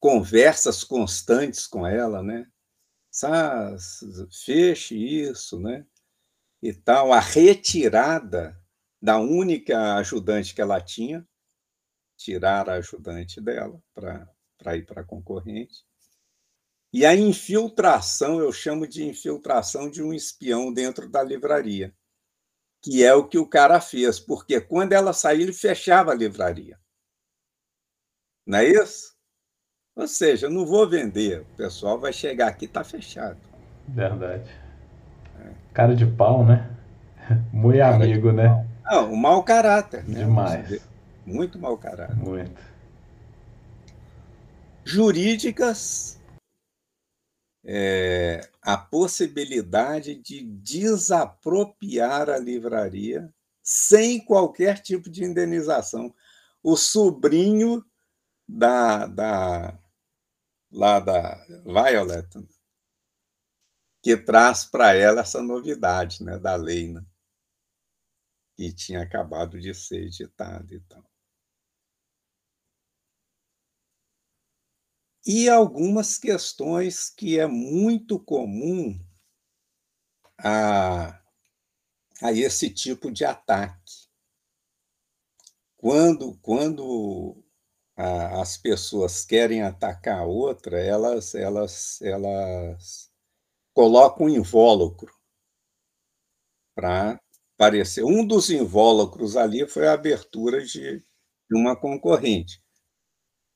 conversas 0.00 0.84
constantes 0.84 1.66
com 1.66 1.86
ela, 1.86 2.22
né? 2.22 2.46
Feche 4.30 4.96
isso, 4.96 5.60
né? 5.60 5.86
E 6.60 6.74
tal, 6.74 7.12
a 7.12 7.20
retirada 7.20 8.60
da 9.00 9.18
única 9.18 9.96
ajudante 9.96 10.54
que 10.54 10.60
ela 10.60 10.80
tinha, 10.80 11.26
tirar 12.16 12.68
a 12.68 12.74
ajudante 12.74 13.40
dela 13.40 13.80
para 13.94 14.76
ir 14.76 14.86
para 14.86 15.02
a 15.02 15.04
concorrente. 15.04 15.84
E 16.94 17.04
a 17.04 17.12
infiltração, 17.12 18.38
eu 18.38 18.52
chamo 18.52 18.86
de 18.86 19.04
infiltração 19.04 19.90
de 19.90 20.00
um 20.00 20.14
espião 20.14 20.72
dentro 20.72 21.08
da 21.08 21.24
livraria, 21.24 21.92
que 22.80 23.02
é 23.02 23.12
o 23.12 23.26
que 23.26 23.36
o 23.36 23.48
cara 23.48 23.80
fez, 23.80 24.20
porque 24.20 24.60
quando 24.60 24.92
ela 24.92 25.12
saiu, 25.12 25.40
ele 25.40 25.52
fechava 25.52 26.12
a 26.12 26.14
livraria. 26.14 26.78
Não 28.46 28.58
é 28.60 28.66
isso? 28.66 29.12
Ou 29.96 30.06
seja, 30.06 30.48
não 30.48 30.64
vou 30.64 30.88
vender, 30.88 31.40
o 31.40 31.56
pessoal 31.56 31.98
vai 31.98 32.12
chegar 32.12 32.46
aqui, 32.46 32.66
está 32.66 32.84
fechado. 32.84 33.40
Verdade. 33.88 34.48
Cara 35.72 35.96
de 35.96 36.06
pau, 36.06 36.46
né? 36.46 36.70
Muito 37.52 37.78
Cara 37.78 37.96
amigo, 37.96 38.30
né? 38.30 38.68
Não, 38.84 39.12
um 39.12 39.16
mau 39.16 39.42
caráter. 39.42 40.08
Né? 40.08 40.20
Demais. 40.20 40.80
Muito 41.26 41.58
mau 41.58 41.76
caráter. 41.76 42.14
Muito. 42.14 42.62
Jurídicas, 44.84 46.20
é, 47.64 48.48
a 48.60 48.76
possibilidade 48.76 50.14
de 50.14 50.42
desapropriar 50.42 52.28
a 52.28 52.38
livraria 52.38 53.32
sem 53.62 54.24
qualquer 54.24 54.80
tipo 54.80 55.08
de 55.08 55.24
indenização. 55.24 56.14
O 56.62 56.76
sobrinho 56.76 57.84
da, 58.46 59.06
da 59.06 59.78
lá 60.70 61.00
da 61.00 61.36
Violet 61.64 62.28
que 64.04 64.18
traz 64.18 64.66
para 64.66 64.92
ela 64.92 65.22
essa 65.22 65.40
novidade 65.40 66.22
né, 66.22 66.38
da 66.38 66.54
lei, 66.56 66.92
né, 66.92 67.02
que 68.54 68.70
tinha 68.70 69.00
acabado 69.00 69.58
de 69.58 69.72
ser 69.72 70.04
editada 70.04 70.74
e 70.74 70.80
tal. 70.80 71.02
E 75.26 75.48
algumas 75.48 76.18
questões 76.18 77.08
que 77.08 77.38
é 77.38 77.46
muito 77.46 78.18
comum 78.18 78.98
a, 80.38 81.18
a 82.20 82.32
esse 82.32 82.68
tipo 82.68 83.10
de 83.10 83.24
ataque. 83.24 84.04
Quando, 85.78 86.36
quando 86.42 87.42
a, 87.96 88.40
as 88.42 88.56
pessoas 88.56 89.24
querem 89.24 89.62
atacar 89.62 90.20
a 90.20 90.26
outra, 90.26 90.78
elas, 90.78 91.34
elas, 91.34 92.00
elas 92.02 93.10
colocam 93.72 94.26
um 94.26 94.30
invólucro 94.30 95.12
para 96.74 97.18
parecer. 97.56 98.04
Um 98.04 98.26
dos 98.26 98.50
invólucros 98.50 99.36
ali 99.36 99.66
foi 99.66 99.86
a 99.86 99.94
abertura 99.94 100.64
de, 100.64 100.98
de 100.98 101.56
uma 101.56 101.76
concorrente 101.76 102.63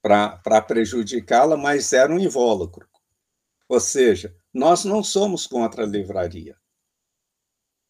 para 0.09 0.63
prejudicá-la, 0.63 1.57
mas 1.57 1.93
era 1.93 2.13
um 2.13 2.19
invólucro. 2.19 2.89
Ou 3.69 3.79
seja, 3.79 4.35
nós 4.53 4.85
não 4.85 5.05
somos 5.05 5.47
contra 5.47 5.85
a 5.85 5.87
livraria. 5.87 6.57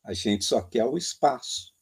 A 0.02 0.12
gente 0.12 0.44
só 0.44 0.61
quer 0.61 0.85
o 0.85 0.98
espaço. 0.98 1.72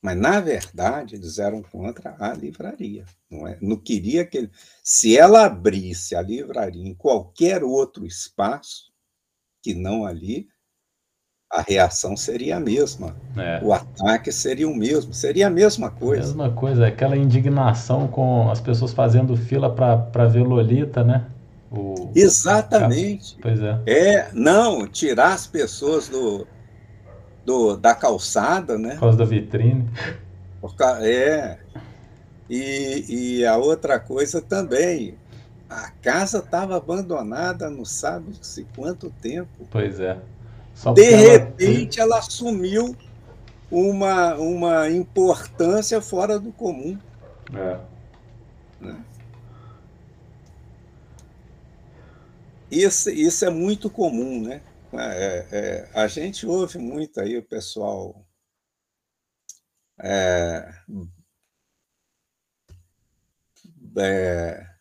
Mas, 0.00 0.16
na 0.16 0.38
verdade, 0.38 1.14
eles 1.14 1.38
eram 1.38 1.62
contra 1.62 2.14
a 2.18 2.34
livraria. 2.34 3.06
Não, 3.30 3.48
é? 3.48 3.58
não 3.60 3.76
queria 3.76 4.26
que. 4.26 4.36
Ele... 4.36 4.50
Se 4.82 5.16
ela 5.16 5.46
abrisse 5.46 6.14
a 6.14 6.20
livraria 6.20 6.86
em 6.86 6.94
qualquer 6.94 7.64
outro 7.64 8.06
espaço, 8.06 8.92
que 9.62 9.74
não 9.74 10.04
ali, 10.04 10.46
a 11.54 11.62
reação 11.62 12.16
seria 12.16 12.56
a 12.56 12.60
mesma. 12.60 13.14
É. 13.36 13.60
O 13.62 13.72
ataque 13.72 14.32
seria 14.32 14.68
o 14.68 14.74
mesmo, 14.74 15.14
seria 15.14 15.46
a 15.46 15.50
mesma 15.50 15.88
coisa. 15.88 16.26
Mesma 16.26 16.50
coisa, 16.50 16.84
aquela 16.88 17.16
indignação 17.16 18.08
com 18.08 18.50
as 18.50 18.60
pessoas 18.60 18.92
fazendo 18.92 19.36
fila 19.36 19.72
para 19.72 20.26
ver 20.26 20.42
Lolita, 20.42 21.04
né? 21.04 21.26
O... 21.70 22.10
Exatamente. 22.12 23.36
Pois 23.40 23.60
é. 23.60 23.80
É, 23.86 24.28
não, 24.32 24.88
tirar 24.88 25.32
as 25.32 25.46
pessoas 25.46 26.08
do, 26.08 26.44
do 27.46 27.76
da 27.76 27.94
calçada, 27.94 28.76
né? 28.76 28.94
Por 28.94 29.00
causa 29.00 29.18
da 29.18 29.24
vitrine. 29.24 29.88
É. 31.02 31.56
E, 32.50 33.04
e 33.38 33.46
a 33.46 33.56
outra 33.56 34.00
coisa 34.00 34.42
também, 34.42 35.14
a 35.70 35.90
casa 36.02 36.38
estava 36.38 36.76
abandonada 36.76 37.70
não 37.70 37.84
sabe-se 37.84 38.66
quanto 38.74 39.08
tempo. 39.08 39.68
Pois 39.70 40.00
é. 40.00 40.18
Só 40.74 40.92
de 40.92 41.10
repente, 41.10 42.00
ela... 42.00 42.16
ela 42.16 42.18
assumiu 42.18 42.96
uma, 43.70 44.34
uma 44.34 44.90
importância 44.90 46.00
fora 46.00 46.38
do 46.38 46.52
comum. 46.52 46.98
É. 47.52 47.80
Né? 48.84 49.04
Isso, 52.70 53.10
isso 53.10 53.44
é 53.44 53.50
muito 53.50 53.88
comum, 53.88 54.42
né? 54.42 54.60
É, 54.92 55.46
é, 55.50 55.90
a 55.92 56.06
gente 56.06 56.46
ouve 56.46 56.78
muito 56.78 57.20
aí 57.20 57.36
o 57.36 57.42
pessoal 57.42 58.24
é, 60.00 60.72
é, 63.96 64.73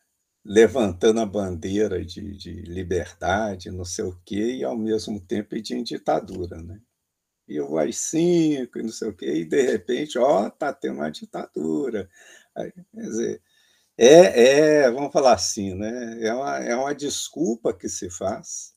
levantando 0.45 1.19
a 1.21 1.25
bandeira 1.25 2.03
de, 2.05 2.35
de 2.37 2.53
liberdade, 2.63 3.71
não 3.71 3.85
sei 3.85 4.05
o 4.05 4.19
quê, 4.25 4.55
e 4.57 4.63
ao 4.63 4.77
mesmo 4.77 5.19
tempo 5.19 5.59
de 5.61 5.81
ditadura, 5.83 6.61
né? 6.61 6.79
E 7.47 7.59
o 7.61 7.77
AI-5, 7.77 8.69
e 8.77 8.83
não 8.83 8.89
sei 8.89 9.09
o 9.09 9.15
quê, 9.15 9.33
e 9.41 9.45
de 9.45 9.61
repente, 9.63 10.17
ó, 10.19 10.49
tá 10.49 10.73
tendo 10.73 10.95
uma 10.97 11.11
ditadura. 11.11 12.09
Aí, 12.55 12.71
quer 12.71 13.01
dizer, 13.01 13.43
é, 13.97 14.83
é, 14.85 14.91
vamos 14.91 15.13
falar 15.13 15.33
assim, 15.33 15.75
né? 15.75 16.23
É 16.25 16.33
uma, 16.33 16.57
é 16.59 16.75
uma 16.75 16.95
desculpa 16.95 17.73
que 17.73 17.89
se 17.89 18.09
faz 18.09 18.73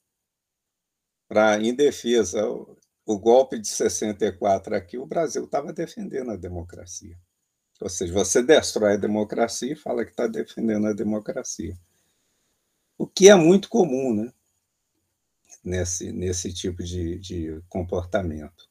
para, 1.28 1.58
em 1.60 1.74
defesa, 1.74 2.48
o, 2.48 2.76
o 3.04 3.18
golpe 3.18 3.58
de 3.58 3.68
64 3.68 4.74
aqui, 4.76 4.98
o 4.98 5.06
Brasil 5.06 5.44
estava 5.44 5.72
defendendo 5.72 6.30
a 6.30 6.36
democracia. 6.36 7.16
Ou 7.80 7.88
seja, 7.88 8.12
você 8.12 8.42
destrói 8.42 8.94
a 8.94 8.98
democracia 8.98 9.72
e 9.72 9.76
fala 9.76 10.04
que 10.04 10.10
está 10.10 10.26
defendendo 10.26 10.86
a 10.86 10.92
democracia. 10.92 11.76
O 12.96 13.06
que 13.06 13.28
é 13.28 13.34
muito 13.34 13.68
comum 13.68 14.14
né? 14.14 14.32
nesse, 15.62 16.12
nesse 16.12 16.52
tipo 16.52 16.82
de, 16.82 17.18
de 17.18 17.60
comportamento. 17.68 18.68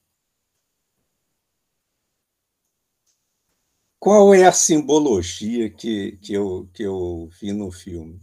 Qual 4.00 4.34
é 4.34 4.46
a 4.46 4.52
simbologia 4.52 5.70
que, 5.70 6.18
que, 6.18 6.34
eu, 6.34 6.70
que 6.74 6.84
eu 6.84 7.28
vi 7.40 7.52
no 7.52 7.72
filme? 7.72 8.22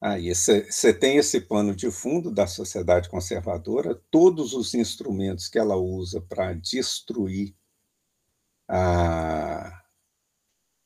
Aí 0.00 0.34
você 0.34 0.92
tem 0.92 1.16
esse 1.16 1.40
pano 1.40 1.74
de 1.74 1.90
fundo 1.90 2.30
da 2.30 2.46
sociedade 2.46 3.08
conservadora, 3.08 3.94
todos 4.10 4.52
os 4.52 4.74
instrumentos 4.74 5.48
que 5.48 5.58
ela 5.58 5.76
usa 5.76 6.20
para 6.20 6.52
destruir 6.52 7.54
a, 8.68 9.84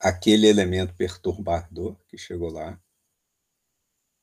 aquele 0.01 0.47
elemento 0.47 0.95
perturbador 0.95 1.97
que 2.09 2.17
chegou 2.17 2.51
lá 2.51 2.81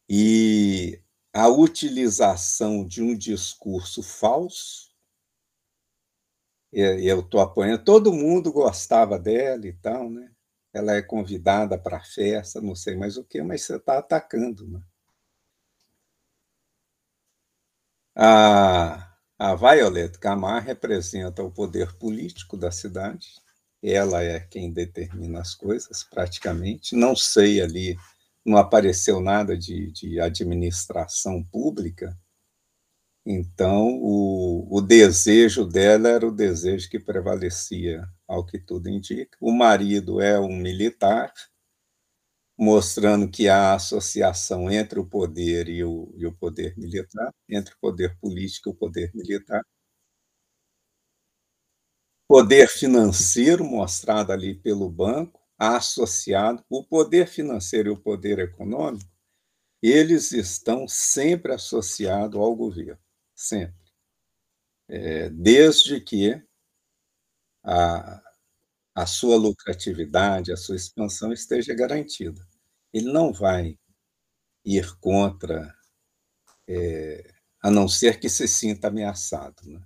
e 0.09 1.01
a 1.33 1.47
utilização 1.47 2.85
de 2.85 3.01
um 3.01 3.15
discurso 3.17 4.01
falso. 4.01 4.93
Eu 6.71 7.21
estou 7.21 7.39
apoiando, 7.39 7.83
todo 7.83 8.13
mundo 8.13 8.51
gostava 8.51 9.17
dela 9.17 9.65
e 9.65 9.73
tal, 9.73 10.09
né? 10.09 10.31
Ela 10.73 10.93
é 10.95 11.01
convidada 11.01 11.77
para 11.77 11.97
a 11.97 12.03
festa, 12.03 12.59
não 12.61 12.75
sei 12.75 12.97
mais 12.97 13.17
o 13.17 13.23
que, 13.23 13.41
mas 13.41 13.61
você 13.63 13.77
está 13.77 13.97
atacando, 13.97 14.67
né? 14.67 14.81
A, 18.17 19.15
a 19.37 19.55
Violet 19.55 20.17
Camar 20.19 20.63
representa 20.63 21.43
o 21.43 21.51
poder 21.51 21.93
político 21.97 22.57
da 22.57 22.71
cidade 22.71 23.44
ela 23.89 24.23
é 24.23 24.39
quem 24.39 24.71
determina 24.71 25.41
as 25.41 25.53
coisas, 25.55 26.03
praticamente. 26.03 26.95
Não 26.95 27.15
sei 27.15 27.61
ali 27.61 27.97
não 28.45 28.57
apareceu 28.57 29.19
nada 29.19 29.57
de, 29.57 29.91
de 29.91 30.19
administração 30.19 31.43
pública, 31.43 32.15
então 33.25 33.87
o, 34.01 34.67
o 34.77 34.81
desejo 34.81 35.65
dela 35.65 36.09
era 36.09 36.27
o 36.27 36.31
desejo 36.31 36.87
que 36.89 36.99
prevalecia, 36.99 38.07
ao 38.27 38.45
que 38.45 38.59
tudo 38.59 38.87
indica. 38.87 39.35
O 39.41 39.51
marido 39.51 40.21
é 40.21 40.39
um 40.39 40.55
militar, 40.55 41.33
mostrando 42.57 43.29
que 43.29 43.49
há 43.49 43.73
associação 43.73 44.69
entre 44.69 44.99
o 44.99 45.05
poder 45.05 45.67
e 45.69 45.83
o, 45.83 46.13
e 46.15 46.25
o 46.27 46.33
poder 46.33 46.77
militar, 46.77 47.33
entre 47.49 47.73
o 47.73 47.77
poder 47.79 48.15
político 48.19 48.69
e 48.69 48.71
o 48.73 48.75
poder 48.75 49.11
militar. 49.15 49.63
Poder 52.27 52.67
financeiro 52.67 53.63
mostrado 53.63 54.31
ali 54.31 54.55
pelo 54.55 54.89
banco, 54.89 55.39
associado, 55.57 56.63
o 56.69 56.83
poder 56.83 57.27
financeiro 57.27 57.89
e 57.89 57.91
o 57.91 57.97
poder 57.97 58.39
econômico, 58.39 59.09
eles 59.81 60.31
estão 60.31 60.87
sempre 60.87 61.53
associados 61.53 62.39
ao 62.39 62.55
governo, 62.55 62.99
sempre. 63.35 63.75
É, 64.87 65.29
desde 65.29 65.99
que 66.01 66.41
a, 67.63 68.21
a 68.95 69.05
sua 69.05 69.37
lucratividade, 69.37 70.51
a 70.51 70.57
sua 70.57 70.75
expansão 70.75 71.33
esteja 71.33 71.73
garantida. 71.75 72.41
Ele 72.93 73.11
não 73.11 73.33
vai 73.33 73.77
ir 74.65 74.95
contra, 74.99 75.75
é, 76.67 77.33
a 77.61 77.71
não 77.71 77.87
ser 77.87 78.19
que 78.19 78.29
se 78.29 78.47
sinta 78.47 78.87
ameaçado. 78.87 79.61
Né? 79.65 79.81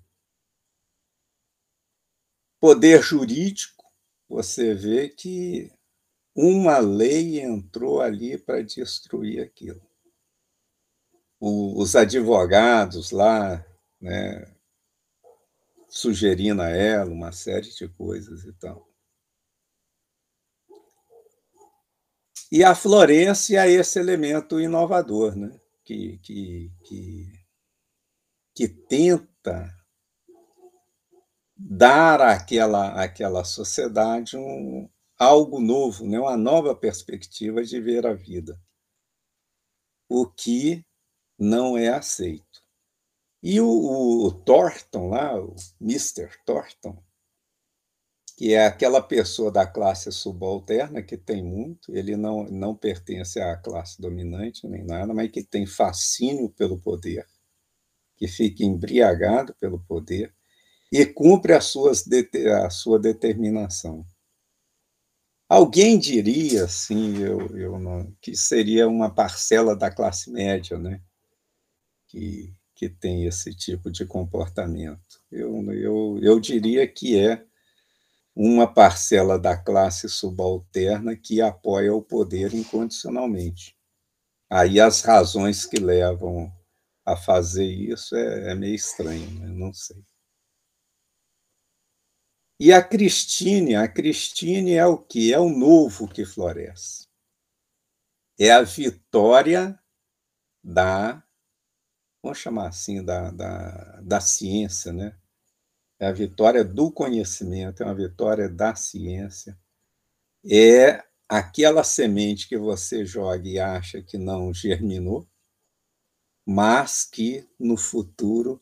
Poder 2.60 3.02
jurídico, 3.02 3.86
você 4.28 4.74
vê 4.74 5.10
que 5.10 5.72
uma 6.36 6.80
lei 6.80 7.40
entrou 7.40 8.02
ali 8.02 8.38
para 8.38 8.62
destruir 8.62 9.42
aquilo. 9.42 9.82
O, 11.40 11.82
os 11.82 11.96
advogados 11.96 13.12
lá, 13.12 13.66
né, 14.00 14.54
sugerindo 15.90 16.62
a 16.62 16.70
ela 16.70 17.10
uma 17.10 17.32
série 17.32 17.70
de 17.70 17.88
coisas 17.88 18.44
e 18.44 18.54
tal. 18.54 18.88
E 22.52 22.64
a 22.64 22.76
Florência 22.76 23.66
é 23.66 23.72
esse 23.72 24.00
elemento 24.00 24.60
inovador, 24.60 25.36
né? 25.36 25.60
que, 25.90 26.20
que, 26.20 26.72
que, 26.84 27.46
que 28.54 28.68
tenta 28.68 29.76
dar 31.60 32.22
àquela, 32.22 33.04
àquela 33.04 33.44
sociedade 33.44 34.38
um, 34.38 34.90
algo 35.18 35.60
novo, 35.60 36.08
né? 36.08 36.18
uma 36.18 36.38
nova 36.38 36.74
perspectiva 36.74 37.62
de 37.64 37.82
ver 37.82 38.08
a 38.08 38.14
vida, 38.14 38.58
o 40.08 40.26
que 40.26 40.86
não 41.38 41.78
é 41.78 41.90
aceito. 41.90 42.64
E 43.44 43.60
o, 43.60 43.68
o 43.68 44.32
Thornton 44.32 45.10
lá, 45.10 45.38
o 45.38 45.56
Mr. 45.82 46.30
Thornton, 46.46 47.04
que 48.38 48.54
é 48.54 48.66
aquela 48.66 49.02
pessoa 49.02 49.52
da 49.52 49.68
classe 49.68 50.12
subalterna 50.14 51.04
que 51.04 51.18
tem 51.18 51.44
muito, 51.44 51.94
ele 51.94 52.16
não, 52.16 52.46
não 52.46 52.74
pertence 52.74 53.40
à 53.42 53.58
classe 53.58 54.02
dominante 54.02 54.66
nem 54.66 54.86
nada, 54.86 55.14
mas 55.14 55.30
que 55.30 55.44
tem 55.44 55.66
fascínio 55.66 56.50
pelo 56.50 56.80
poder, 56.80 57.28
que 58.16 58.28
fica 58.30 58.64
embriagado 58.64 59.54
pelo 59.56 59.80
poder, 59.82 60.34
e 60.92 61.06
cumpre 61.06 61.54
as 61.54 61.66
suas, 61.66 62.06
a 62.64 62.70
sua 62.70 63.00
determinação. 63.00 64.06
Alguém 65.48 65.98
diria, 65.98 66.66
assim, 66.66 67.18
eu, 67.18 67.58
eu 67.58 67.80
não, 67.80 68.16
que 68.22 68.36
seria 68.36 68.88
uma 68.88 69.10
parcela 69.14 69.76
da 69.76 69.90
classe 69.90 70.32
média, 70.32 70.78
né? 70.78 71.02
que, 72.10 72.54
que 72.76 72.90
tem 72.90 73.26
esse 73.26 73.54
tipo 73.54 73.90
de 73.92 74.06
comportamento. 74.06 75.22
Eu, 75.32 75.72
eu, 75.72 76.20
eu 76.22 76.40
diria 76.40 76.88
que 76.88 77.18
é 77.18 77.46
uma 78.36 78.72
parcela 78.72 79.38
da 79.38 79.56
classe 79.56 80.10
subalterna 80.10 81.16
que 81.16 81.42
apoia 81.42 81.94
o 81.94 82.02
poder 82.02 82.54
incondicionalmente. 82.54 83.78
Aí 84.50 84.80
as 84.80 85.02
razões 85.02 85.66
que 85.66 85.80
levam 85.80 86.52
a 87.06 87.16
fazer 87.16 87.66
isso 87.66 88.16
é, 88.16 88.52
é 88.52 88.56
meio 88.56 88.76
estranho, 88.76 89.30
né? 89.40 89.48
não 89.48 89.74
sei. 89.74 89.98
E 92.62 92.74
a 92.74 92.84
Cristine, 92.84 93.76
a 93.76 93.88
Cristine 93.88 94.74
é 94.74 94.86
o 94.86 94.98
que? 94.98 95.34
É 95.34 95.40
o 95.40 95.48
novo 95.48 96.10
que 96.10 96.26
floresce. 96.26 97.08
É 98.38 98.52
a 98.52 98.62
vitória 98.62 99.80
da, 100.62 101.24
vamos 102.22 102.38
chamar 102.38 102.68
assim, 102.68 103.04
da, 103.04 103.32
da, 103.32 104.02
da 104.02 104.20
ciência, 104.20 104.92
né? 104.92 105.18
É 105.98 106.08
a 106.08 106.12
vitória 106.12 106.64
do 106.64 106.92
conhecimento, 106.92 107.82
é 107.82 107.86
uma 107.86 107.96
vitória 107.96 108.50
da 108.50 108.76
ciência. 108.76 109.58
É 110.46 111.02
aquela 111.30 111.84
semente 111.84 112.48
que 112.50 112.58
você 112.58 113.06
joga 113.06 113.48
e 113.48 113.58
acha 113.58 114.02
que 114.02 114.18
não 114.18 114.54
germinou, 114.54 115.26
mas 116.46 117.06
que 117.06 117.48
no 117.58 117.78
futuro 117.78 118.62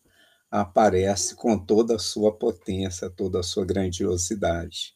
aparece 0.49 1.36
com 1.36 1.57
toda 1.57 1.95
a 1.95 1.99
sua 1.99 2.36
potência, 2.36 3.10
toda 3.10 3.39
a 3.39 3.43
sua 3.43 3.65
grandiosidade. 3.65 4.95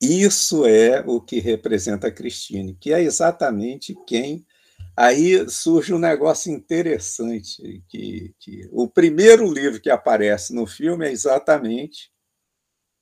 Isso 0.00 0.66
é 0.66 1.04
o 1.06 1.20
que 1.20 1.40
representa 1.40 2.08
a 2.08 2.12
Cristine, 2.12 2.74
que 2.74 2.92
é 2.92 3.02
exatamente 3.02 3.94
quem. 4.06 4.46
Aí 4.96 5.48
surge 5.48 5.92
um 5.92 5.98
negócio 5.98 6.50
interessante, 6.52 7.84
que, 7.88 8.34
que 8.38 8.68
o 8.72 8.88
primeiro 8.88 9.52
livro 9.52 9.80
que 9.80 9.90
aparece 9.90 10.54
no 10.54 10.66
filme 10.66 11.06
é 11.06 11.12
exatamente 11.12 12.10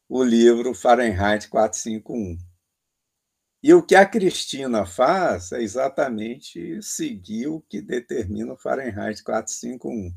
o 0.08 0.24
livro 0.24 0.74
Fahrenheit 0.74 1.48
451. 1.48 2.38
E 3.62 3.74
o 3.74 3.82
que 3.82 3.94
a 3.94 4.06
Cristina 4.06 4.86
faz 4.86 5.52
é 5.52 5.62
exatamente 5.62 6.80
seguir 6.82 7.48
o 7.48 7.60
que 7.60 7.80
determina 7.80 8.52
o 8.52 8.56
Fahrenheit 8.56 9.22
451 9.22 10.12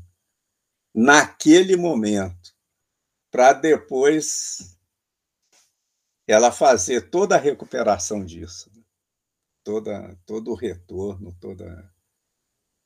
naquele 0.94 1.76
momento, 1.76 2.54
para 3.30 3.52
depois 3.52 4.78
ela 6.26 6.52
fazer 6.52 7.10
toda 7.10 7.34
a 7.36 7.38
recuperação 7.38 8.24
disso, 8.24 8.70
né? 8.74 8.82
toda, 9.64 10.18
todo 10.26 10.50
o 10.52 10.54
retorno, 10.54 11.36
toda, 11.40 11.92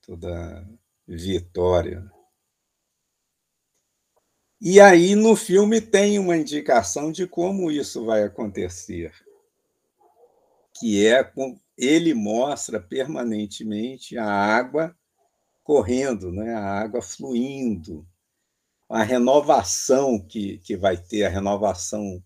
toda 0.03 0.69
vitória. 1.07 2.11
E 4.61 4.81
aí 4.81 5.15
no 5.15 5.37
filme 5.37 5.81
tem 5.81 6.19
uma 6.19 6.37
indicação 6.37 7.13
de 7.13 7.27
como 7.27 7.71
isso 7.71 8.05
vai 8.05 8.23
acontecer, 8.23 9.13
que 10.79 11.07
é 11.07 11.23
com 11.23 11.61
ele 11.77 12.15
mostra 12.15 12.81
permanentemente 12.81 14.17
a 14.17 14.27
água 14.27 14.97
correndo, 15.67 16.31
né? 16.31 16.55
a 16.55 16.81
água 16.81 17.03
fluindo, 17.03 18.07
a 18.89 19.03
renovação 19.03 20.17
que, 20.25 20.59
que 20.59 20.77
vai 20.77 20.97
ter, 20.97 21.25
a 21.25 21.29
renovação 21.29 22.23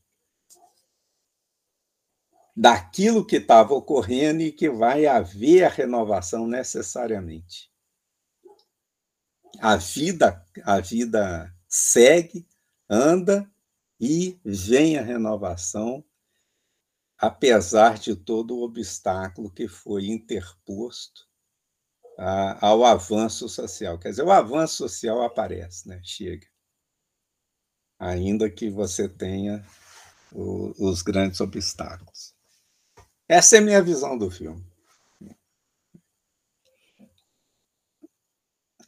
daquilo 2.54 3.26
que 3.26 3.36
estava 3.36 3.72
ocorrendo 3.72 4.42
e 4.42 4.52
que 4.52 4.68
vai 4.68 5.06
haver 5.06 5.64
a 5.64 5.70
renovação 5.70 6.46
necessariamente. 6.46 7.72
A 9.58 9.76
vida, 9.76 10.44
a 10.62 10.78
vida 10.78 11.50
segue, 11.66 12.46
anda 12.90 13.50
e 13.98 14.38
vem 14.44 14.98
a 14.98 15.02
renovação, 15.02 16.04
apesar 17.16 17.98
de 17.98 18.14
todo 18.14 18.54
o 18.58 18.62
obstáculo 18.62 19.50
que 19.50 19.66
foi 19.66 20.08
interposto 20.08 21.29
ao 22.60 22.84
avanço 22.84 23.48
social. 23.48 23.98
Quer 23.98 24.10
dizer, 24.10 24.22
o 24.22 24.30
avanço 24.30 24.76
social 24.76 25.22
aparece, 25.22 25.88
né? 25.88 26.00
chega. 26.04 26.46
Ainda 27.98 28.50
que 28.50 28.68
você 28.68 29.08
tenha 29.08 29.64
o, 30.32 30.72
os 30.78 31.02
grandes 31.02 31.40
obstáculos. 31.40 32.34
Essa 33.28 33.56
é 33.56 33.58
a 33.60 33.62
minha 33.62 33.82
visão 33.82 34.18
do 34.18 34.30
filme. 34.30 34.64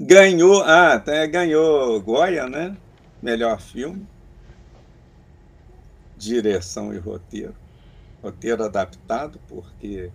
Ganhou, 0.01 0.63
ah, 0.63 0.95
até 0.95 1.27
ganhou 1.27 2.01
Goya, 2.03 2.49
né? 2.49 2.77
Melhor 3.23 3.61
filme. 3.61 4.07
Direção 6.17 6.93
e 6.93 6.99
roteiro. 6.99 7.55
Roteiro 8.23 8.65
adaptado, 8.65 9.41
porque 9.49 10.11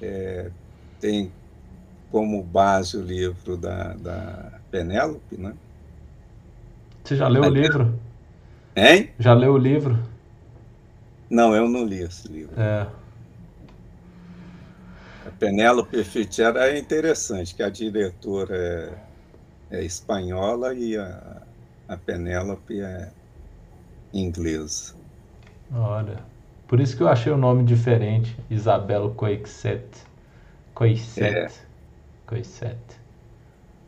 é, 0.00 0.50
tem 1.00 1.32
como 2.12 2.42
base 2.42 2.98
o 2.98 3.02
livro 3.02 3.56
da, 3.56 3.94
da 3.94 4.60
Penélope, 4.70 5.38
né? 5.38 5.54
Você 7.02 7.16
já 7.16 7.26
leu 7.26 7.42
o 7.42 7.48
livro? 7.48 7.98
Hein? 8.76 9.10
Já 9.18 9.32
leu 9.32 9.54
o 9.54 9.58
livro? 9.58 9.98
Não, 11.28 11.56
eu 11.56 11.66
não 11.66 11.84
li 11.84 12.02
esse 12.02 12.28
livro. 12.28 12.60
É. 12.60 12.86
A 15.26 15.30
Penélope 15.38 16.04
Fitzgerald 16.04 16.58
é 16.58 16.78
interessante, 16.78 17.54
que 17.54 17.62
a 17.62 17.70
diretora 17.70 18.54
é, 19.70 19.78
é 19.78 19.84
espanhola 19.84 20.74
e 20.74 20.96
a, 20.96 21.42
a 21.88 21.96
Penélope 21.96 22.78
é 22.78 23.10
inglesa. 24.12 24.94
Olha, 25.74 26.18
por 26.68 26.78
isso 26.78 26.94
que 26.94 27.02
eu 27.02 27.08
achei 27.08 27.32
o 27.32 27.38
nome 27.38 27.64
diferente, 27.64 28.36
Isabel 28.50 29.10
Coixet. 29.16 29.86
Coixet. 30.74 31.24
É. 31.34 31.71
Coixet. 32.26 32.76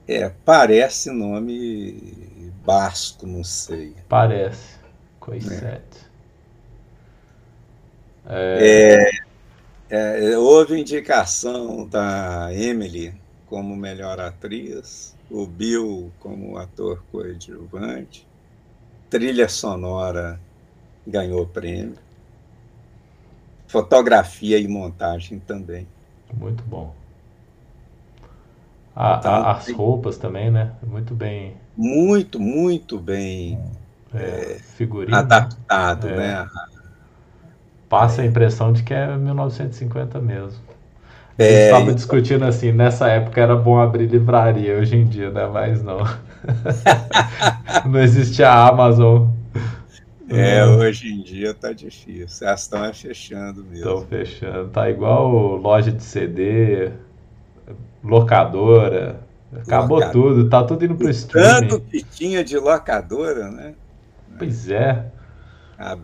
É, 0.07 0.29
parece 0.45 1.11
nome 1.11 2.53
basco, 2.65 3.27
não 3.27 3.45
sei. 3.45 3.95
Parece. 4.09 4.79
Coixet. 5.21 5.83
É. 8.27 9.11
É, 9.91 10.31
é, 10.31 10.39
houve 10.39 10.81
indicação 10.81 11.87
da 11.87 12.49
Emily 12.53 13.15
como 13.47 13.77
melhor 13.77 14.19
atriz, 14.19 15.15
o 15.31 15.47
Bill 15.47 16.11
como 16.19 16.57
ator 16.57 17.05
coadjuvante, 17.13 18.27
trilha 19.11 19.49
sonora 19.49 20.41
ganhou 21.07 21.47
prêmio, 21.47 21.99
fotografia 23.67 24.59
e 24.59 24.67
montagem 24.67 25.39
também. 25.39 25.87
Muito 26.33 26.65
bom. 26.65 26.95
A, 28.95 29.17
então, 29.19 29.33
a, 29.33 29.53
as 29.53 29.71
roupas 29.71 30.17
também, 30.19 30.51
né? 30.51 30.73
Muito 30.87 31.15
bem. 31.15 31.55
Muito, 31.77 32.39
muito 32.39 32.99
bem 32.99 33.59
é, 34.15 34.59
figurino, 34.77 35.17
adaptado, 35.17 36.09
é. 36.09 36.17
né? 36.17 36.49
Passa 37.89 38.23
a 38.23 38.25
impressão 38.27 38.73
de 38.73 38.83
que 38.83 38.95
é 38.95 39.17
1950 39.17 40.21
mesmo. 40.21 40.63
A 41.37 41.43
gente 41.43 41.53
estava 41.53 41.83
então... 41.83 41.95
discutindo 41.95 42.45
assim, 42.45 42.71
nessa 42.71 43.09
época 43.09 43.41
era 43.41 43.57
bom 43.57 43.81
abrir 43.81 44.07
livraria, 44.07 44.79
hoje 44.79 44.97
em 44.97 45.05
dia, 45.05 45.31
né? 45.31 45.47
Mas 45.53 45.83
não. 45.83 45.99
não 47.91 48.01
existia 48.01 48.49
a 48.49 48.69
Amazon. 48.69 49.29
É, 50.29 50.65
hoje 50.65 51.13
em 51.13 51.23
dia 51.23 51.53
tá 51.53 51.73
difícil. 51.73 52.47
Elas 52.47 52.63
estão 52.63 52.95
fechando 52.95 53.65
mesmo. 53.65 53.77
Estão 53.77 54.07
fechando. 54.07 54.69
Tá 54.71 54.89
igual 54.89 55.57
loja 55.57 55.91
de 55.91 56.03
CD, 56.03 56.93
locadora. 58.03 59.21
Acabou 59.53 59.99
locadora. 59.99 60.13
tudo, 60.13 60.49
tá 60.49 60.65
tudo 60.65 60.85
indo 60.85 60.97
pro 60.97 61.09
streaming. 61.11 61.69
Tanto 61.69 61.81
que 61.81 62.03
tinha 62.03 62.45
de 62.45 62.59
locadora, 62.59 63.51
né? 63.51 63.75
Pois 64.39 64.69
é. 64.69 65.07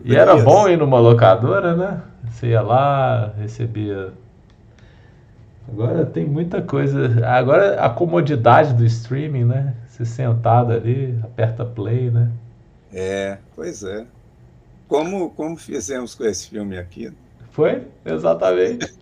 E 0.03 0.15
era 0.15 0.35
bom 0.37 0.67
ir 0.69 0.77
numa 0.77 0.99
locadora, 0.99 1.75
né? 1.75 2.01
Você 2.29 2.47
ia 2.47 2.61
lá, 2.61 3.33
recebia. 3.37 4.13
Agora 5.67 6.05
tem 6.05 6.25
muita 6.25 6.61
coisa. 6.61 7.25
Agora 7.27 7.79
a 7.79 7.89
comodidade 7.89 8.73
do 8.73 8.85
streaming, 8.85 9.45
né? 9.45 9.73
Você 9.87 10.05
sentado 10.05 10.71
ali, 10.71 11.17
aperta 11.23 11.65
play, 11.65 12.09
né? 12.09 12.29
É, 12.93 13.37
pois 13.55 13.83
é. 13.83 14.05
Como, 14.87 15.29
como 15.31 15.55
fizemos 15.57 16.15
com 16.15 16.25
esse 16.25 16.49
filme 16.49 16.77
aqui. 16.77 17.13
Foi? 17.51 17.85
Exatamente. 18.05 18.93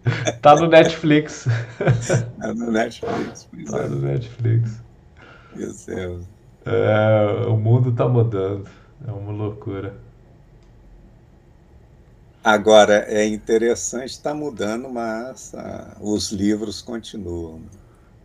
tá 0.42 0.56
no 0.56 0.68
Netflix. 0.68 1.48
Tá 2.40 2.54
no 2.54 2.72
Netflix. 2.72 3.48
Tá 3.70 3.78
é. 3.80 3.88
no 3.88 4.00
Netflix. 4.00 4.82
Fizemos. 5.54 6.26
É, 6.66 7.46
o 7.48 7.56
mundo 7.58 7.92
tá 7.92 8.08
mudando. 8.08 8.70
É 9.08 9.12
uma 9.12 9.32
loucura. 9.32 9.96
Agora, 12.44 13.06
é 13.08 13.26
interessante, 13.26 14.12
está 14.12 14.34
mudando, 14.34 14.90
mas 14.90 15.54
ah, 15.54 15.98
os 16.00 16.32
livros 16.32 16.82
continuam. 16.82 17.62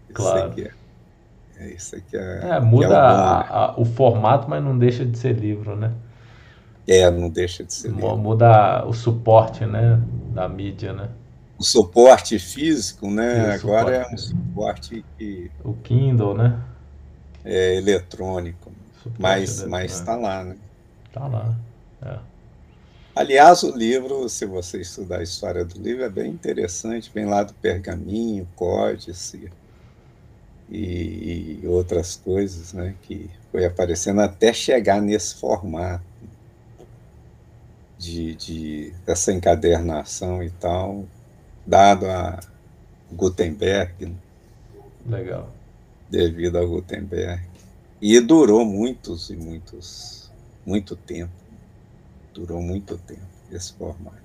Isso 0.08 0.14
claro. 0.14 0.50
Aqui 0.50 0.62
é, 0.62 1.64
é, 1.64 1.74
isso 1.74 1.96
aqui 1.96 2.16
é, 2.16 2.40
é 2.48 2.60
muda 2.60 2.86
é 2.86 2.90
o, 2.90 2.94
a, 2.94 3.40
a, 3.40 3.80
o, 3.80 3.84
formato, 3.84 4.48
mas 4.48 4.62
não 4.62 4.78
deixa 4.78 5.04
de 5.04 5.18
ser 5.18 5.32
livro, 5.32 5.76
né? 5.76 5.92
É, 6.86 7.10
não 7.10 7.30
deixa 7.30 7.64
de 7.64 7.72
ser. 7.72 7.90
Muda 7.90 8.84
o 8.86 8.92
suporte, 8.92 9.64
né, 9.64 10.00
da 10.34 10.48
mídia, 10.48 10.92
né? 10.92 11.08
O 11.58 11.64
suporte 11.64 12.38
físico, 12.38 13.10
né? 13.10 13.54
Agora 13.54 13.96
é 13.96 14.14
um 14.14 14.18
suporte 14.18 15.04
que... 15.16 15.50
O 15.62 15.72
Kindle, 15.74 16.34
né? 16.34 16.60
É 17.44 17.76
eletrônico. 17.76 18.72
Suporte 19.02 19.20
mas 19.68 19.92
está 19.92 20.16
lá, 20.16 20.44
né? 20.44 20.56
Está 21.06 21.26
lá, 21.26 21.54
é. 22.02 22.18
Aliás, 23.14 23.62
o 23.62 23.70
livro, 23.70 24.28
se 24.28 24.44
você 24.44 24.80
estudar 24.80 25.18
a 25.18 25.22
história 25.22 25.64
do 25.64 25.80
livro, 25.80 26.02
é 26.02 26.08
bem 26.08 26.32
interessante, 26.32 27.12
vem 27.14 27.24
lá 27.26 27.44
do 27.44 27.54
pergaminho, 27.54 28.48
códice 28.56 29.52
e, 30.68 31.60
e 31.62 31.66
outras 31.66 32.16
coisas, 32.16 32.72
né, 32.72 32.94
que 33.02 33.30
foi 33.52 33.64
aparecendo 33.64 34.20
até 34.20 34.52
chegar 34.52 35.00
nesse 35.00 35.36
formato 35.36 36.02
de, 38.04 38.34
de 38.34 38.94
essa 39.06 39.32
encadernação 39.32 40.42
e 40.42 40.50
tal, 40.50 41.04
dado 41.66 42.06
a 42.06 42.40
Gutenberg. 43.12 44.06
Né? 44.06 44.16
Legal. 45.06 45.48
Devido 46.10 46.58
a 46.58 46.64
Gutenberg. 46.64 47.42
E 48.00 48.20
durou 48.20 48.64
muitos 48.64 49.30
e 49.30 49.36
muitos, 49.36 50.30
muito 50.66 50.94
tempo 50.94 51.44
durou 52.34 52.60
muito 52.60 52.98
tempo 52.98 53.22
esse 53.50 53.72
formato. 53.72 54.24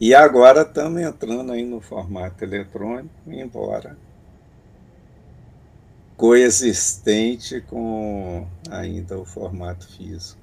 E 0.00 0.14
agora 0.14 0.62
estamos 0.62 1.02
entrando 1.02 1.50
aí 1.50 1.64
no 1.64 1.80
formato 1.80 2.44
eletrônico, 2.44 3.10
embora 3.26 3.98
coexistente 6.16 7.60
com 7.62 8.46
ainda 8.70 9.18
o 9.18 9.24
formato 9.24 9.88
físico. 9.88 10.38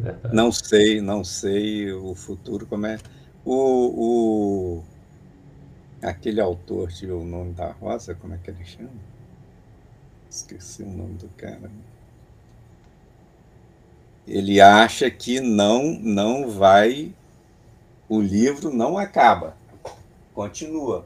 Verdade. 0.00 0.34
Não 0.34 0.50
sei, 0.50 1.00
não 1.00 1.22
sei 1.24 1.92
o 1.92 2.14
futuro 2.14 2.66
como 2.66 2.86
é. 2.86 2.98
O, 3.44 4.82
o 4.82 4.84
aquele 6.02 6.40
autor 6.40 6.88
de 6.88 7.10
O 7.10 7.24
Nome 7.24 7.52
da 7.52 7.72
Rosa, 7.72 8.14
como 8.14 8.34
é 8.34 8.38
que 8.38 8.50
ele 8.50 8.64
chama? 8.64 8.90
Esqueci 10.28 10.82
o 10.82 10.88
nome 10.88 11.14
do 11.14 11.28
cara 11.36 11.70
ele 14.30 14.60
acha 14.60 15.10
que 15.10 15.40
não 15.40 15.98
não 16.00 16.48
vai 16.48 17.12
o 18.08 18.20
livro 18.20 18.72
não 18.72 18.96
acaba 18.96 19.56
continua 20.32 21.04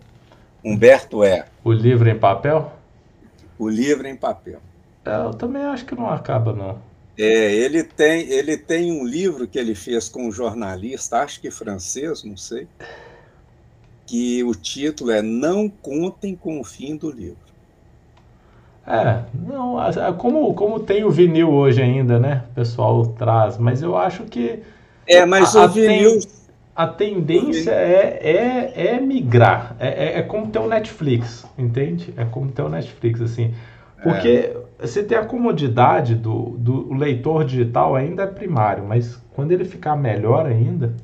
Humberto 0.63 1.25
é 1.25 1.47
o 1.65 1.73
livro 1.73 2.09
em 2.09 2.19
papel 2.19 2.73
o 3.59 3.69
livro 3.69 4.07
em 4.07 4.17
papel 4.17 4.61
é, 5.05 5.17
eu 5.17 5.33
também 5.33 5.63
acho 5.63 5.87
que 5.87 5.95
não 5.95 6.09
acaba 6.09 6.53
não 6.53 6.79
é 7.17 7.53
ele 7.55 7.83
tem 7.85 8.29
ele 8.31 8.57
tem 8.57 8.93
um 8.93 9.05
livro 9.05 9.47
que 9.47 9.59
ele 9.59 9.75
fez 9.75 10.09
com 10.09 10.27
um 10.29 10.33
jornalista 10.33 11.19
acho 11.19 11.41
que 11.41 11.51
francês 11.51 12.25
não 12.25 12.37
sei 12.37 12.67
que 14.07 14.43
o 14.45 14.55
título 14.55 15.11
é 15.11 15.23
não 15.23 15.69
contem 15.69 16.35
com 16.35 16.61
o 16.61 16.65
fim 16.65 16.97
do 16.97 17.11
livro 17.11 17.45
é, 18.87 19.23
não, 19.33 19.77
como, 20.19 20.53
como 20.53 20.79
tem 20.79 21.05
o 21.05 21.11
vinil 21.11 21.51
hoje 21.51 21.81
ainda, 21.81 22.19
né? 22.19 22.45
O 22.51 22.55
pessoal 22.55 23.07
traz, 23.07 23.57
mas 23.57 23.83
eu 23.83 23.97
acho 23.97 24.25
que. 24.25 24.61
É, 25.07 25.25
mas 25.25 25.57
a, 25.57 25.65
o 25.65 25.69
vinil. 25.69 26.21
A 26.77 26.89
tendência 26.89 27.71
é, 27.71 28.19
é, 28.21 28.89
é 28.89 29.01
migrar. 29.01 29.77
É, 29.79 29.89
é, 29.89 30.19
é, 30.19 30.23
como 30.23 30.49
ter 30.49 30.59
o 30.59 30.67
Netflix, 30.67 31.47
entende? 31.57 32.13
É 32.17 32.25
como 32.25 32.51
ter 32.51 32.63
o 32.63 32.69
Netflix, 32.69 33.21
assim. 33.21 33.55
Porque 34.03 34.29
é. 34.29 34.57
Você 34.87 35.03
tem 35.03 35.17
a 35.17 35.25
comodidade 35.25 36.15
do, 36.15 36.51
do 36.59 36.95
leitor 36.95 37.45
digital 37.45 37.95
ainda 37.95 38.25
é 38.25 38.27
primário, 38.27 38.85
mas 38.85 39.17
quando 39.35 39.53
ele 39.53 39.65
ficar 39.65 39.97
melhor 39.97 40.47
ainda, 40.47 40.95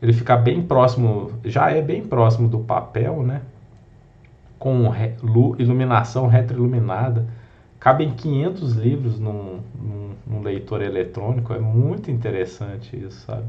ele 0.00 0.12
ficar 0.12 0.36
bem 0.38 0.62
próximo, 0.62 1.32
já 1.44 1.70
é 1.70 1.82
bem 1.82 2.02
próximo 2.02 2.48
do 2.48 2.60
papel, 2.60 3.22
né? 3.22 3.42
com 4.58 4.92
iluminação 5.58 6.26
retroiluminada. 6.26 7.26
Cabem 7.78 8.10
500 8.10 8.72
livros 8.74 9.20
num, 9.20 9.60
num, 9.80 10.10
num, 10.26 10.42
leitor 10.42 10.82
eletrônico, 10.82 11.52
é 11.52 11.60
muito 11.60 12.10
interessante 12.10 12.96
isso, 12.96 13.24
sabe? 13.24 13.46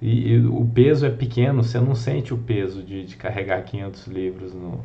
E, 0.00 0.32
e, 0.32 0.46
o 0.46 0.64
peso 0.64 1.04
é 1.04 1.10
pequeno, 1.10 1.62
você 1.62 1.78
não 1.78 1.94
sente 1.94 2.32
o 2.32 2.38
peso 2.38 2.82
de, 2.82 3.04
de 3.04 3.16
carregar 3.16 3.62
500 3.62 4.06
livros 4.06 4.54
no, 4.54 4.80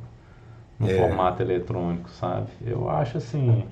no 0.80 0.90
é. 0.90 0.98
formato 0.98 1.42
eletrônico, 1.42 2.10
sabe? 2.10 2.48
Eu 2.66 2.90
acho 2.90 3.18
assim. 3.18 3.66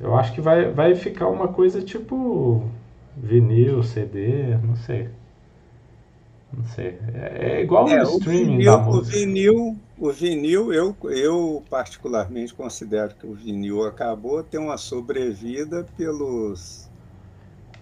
Eu 0.00 0.16
acho 0.16 0.32
que 0.32 0.40
vai, 0.40 0.70
vai 0.70 0.94
ficar 0.94 1.28
uma 1.28 1.48
coisa 1.48 1.80
tipo 1.82 2.68
vinil, 3.16 3.82
CD, 3.82 4.56
não 4.62 4.76
sei. 4.76 5.08
Não 6.52 6.64
sei. 6.66 6.98
É, 7.14 7.52
é 7.52 7.62
igual 7.62 7.88
é, 7.88 8.02
o 8.02 8.18
streaming 8.18 8.58
vinil, 8.58 8.72
da 8.72 8.78
música. 8.78 9.16
O 9.16 9.20
vinil, 9.20 9.76
o 9.98 10.10
vinil 10.10 10.72
eu, 10.72 10.96
eu 11.04 11.62
particularmente 11.70 12.52
considero 12.52 13.14
que 13.14 13.26
o 13.26 13.32
vinil 13.32 13.86
acabou, 13.86 14.42
tem 14.42 14.60
uma 14.60 14.76
sobrevida 14.76 15.86
pelos... 15.96 16.90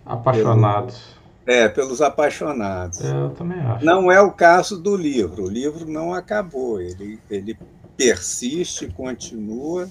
Apaixonados. 0.06 1.16
É, 1.46 1.68
pelos 1.68 2.00
apaixonados. 2.00 3.02
Eu 3.02 3.30
também 3.30 3.58
acho. 3.60 3.84
Não 3.84 4.10
é 4.10 4.20
o 4.20 4.30
caso 4.30 4.80
do 4.80 4.96
livro. 4.96 5.44
O 5.44 5.48
livro 5.48 5.90
não 5.90 6.14
acabou. 6.14 6.80
Ele, 6.80 7.18
ele 7.28 7.56
persiste, 8.00 8.88
continua. 8.88 9.86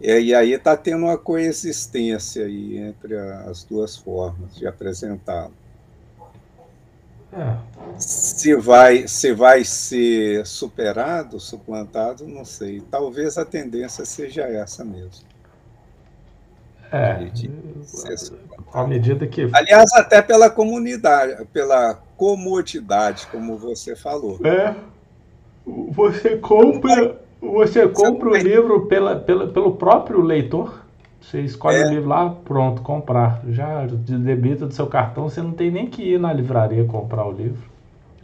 E 0.00 0.34
aí 0.34 0.52
está 0.52 0.74
tendo 0.78 1.04
uma 1.04 1.18
coexistência 1.18 2.46
aí 2.46 2.78
entre 2.78 3.18
as 3.18 3.64
duas 3.64 3.96
formas 3.96 4.56
de 4.56 4.66
apresentá-lo. 4.66 5.52
É. 7.32 7.56
Se, 7.98 8.56
vai, 8.56 9.06
se 9.06 9.32
vai 9.34 9.62
ser 9.62 10.46
superado, 10.46 11.38
suplantado, 11.38 12.26
não 12.26 12.46
sei. 12.46 12.80
Talvez 12.90 13.36
a 13.36 13.44
tendência 13.44 14.06
seja 14.06 14.42
essa 14.44 14.82
mesmo. 14.84 15.28
É, 16.90 17.30
à 18.72 18.84
medida 18.84 19.24
que. 19.26 19.48
Aliás, 19.52 19.92
até 19.94 20.20
pela 20.20 20.50
comunidade, 20.50 21.44
pela 21.52 21.94
comodidade, 22.16 23.28
como 23.28 23.56
você 23.56 23.94
falou. 23.94 24.40
É. 24.44 24.74
Você 25.90 26.36
compra, 26.36 27.20
você 27.40 27.88
compra 27.88 28.28
o 28.28 28.36
livro 28.36 28.86
pela, 28.86 29.16
pela, 29.16 29.46
pelo 29.48 29.72
próprio 29.76 30.20
leitor. 30.20 30.84
Você 31.20 31.42
escolhe 31.42 31.78
é. 31.78 31.86
o 31.86 31.90
livro 31.90 32.08
lá, 32.08 32.30
pronto, 32.30 32.82
comprar. 32.82 33.42
Já 33.48 33.86
debita 33.86 34.66
do 34.66 34.74
seu 34.74 34.86
cartão, 34.86 35.28
você 35.28 35.42
não 35.42 35.52
tem 35.52 35.70
nem 35.70 35.86
que 35.86 36.02
ir 36.02 36.18
na 36.18 36.32
livraria 36.32 36.84
comprar 36.84 37.26
o 37.26 37.32
livro. 37.32 37.68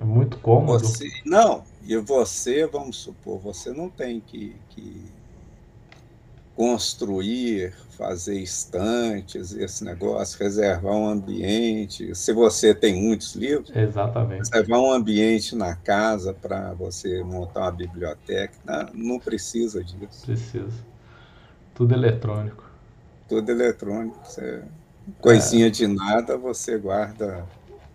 É 0.00 0.04
muito 0.04 0.38
cômodo. 0.38 0.86
Você, 0.86 1.08
não, 1.24 1.62
e 1.86 1.96
você, 1.96 2.66
vamos 2.66 2.96
supor, 2.96 3.38
você 3.38 3.70
não 3.70 3.88
tem 3.88 4.20
que, 4.20 4.54
que 4.70 5.04
construir, 6.56 7.74
fazer 7.90 8.40
estantes, 8.40 9.52
esse 9.52 9.84
negócio, 9.84 10.42
reservar 10.42 10.94
um 10.94 11.06
ambiente. 11.06 12.14
Se 12.14 12.32
você 12.32 12.74
tem 12.74 13.00
muitos 13.00 13.34
livros, 13.34 13.70
Exatamente. 13.76 14.38
reservar 14.50 14.80
um 14.80 14.90
ambiente 14.90 15.54
na 15.54 15.76
casa 15.76 16.32
para 16.32 16.72
você 16.72 17.22
montar 17.22 17.60
uma 17.60 17.72
biblioteca. 17.72 18.54
Não, 18.64 18.86
não 18.94 19.18
precisa 19.20 19.84
disso. 19.84 20.24
Precisa. 20.24 20.84
Tudo 21.74 21.94
eletrônico. 21.94 22.64
Tudo 23.28 23.50
eletrônico. 23.50 24.18
Você, 24.24 24.62
coisinha 25.20 25.66
é. 25.66 25.70
de 25.70 25.86
nada, 25.86 26.38
você 26.38 26.78
guarda. 26.78 27.44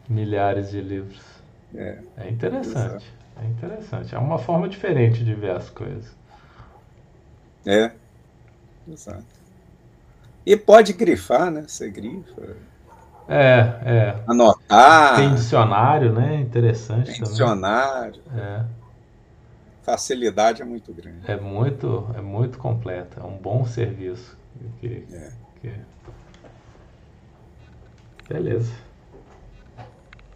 Milhares 0.08 0.70
de 0.70 0.82
livros. 0.82 1.20
É, 1.74 1.98
é 2.18 2.30
interessante. 2.30 2.76
Exato. 2.76 3.06
É 3.42 3.48
interessante. 3.48 4.14
É 4.14 4.20
uma 4.20 4.38
forma 4.38 4.70
diferente 4.70 5.24
de 5.24 5.34
ver 5.34 5.52
as 5.52 5.70
coisas. 5.70 6.16
É, 7.66 7.92
Exato. 8.88 9.42
E 10.46 10.58
pode 10.58 10.94
grifar, 10.94 11.52
né? 11.52 11.66
Você 11.68 11.90
grifa. 11.90 12.56
É, 13.28 13.60
é. 13.86 14.24
Anotar. 14.28 15.16
Tem 15.16 15.34
dicionário, 15.34 16.12
né? 16.12 16.42
Interessante 16.42 17.14
Tem 17.14 17.22
dicionário. 17.22 18.22
É. 18.36 18.64
Facilidade 19.84 20.62
é 20.62 20.66
muito 20.66 20.94
grande. 20.94 21.30
É 21.30 21.38
muito, 21.38 22.08
é 22.16 22.22
muito 22.22 22.58
completo. 22.58 23.20
É 23.20 23.24
um 23.24 23.38
bom 23.38 23.66
serviço. 23.66 24.38
Que, 24.80 25.06
é. 25.12 25.32
que... 25.62 25.74
Beleza. 28.28 28.72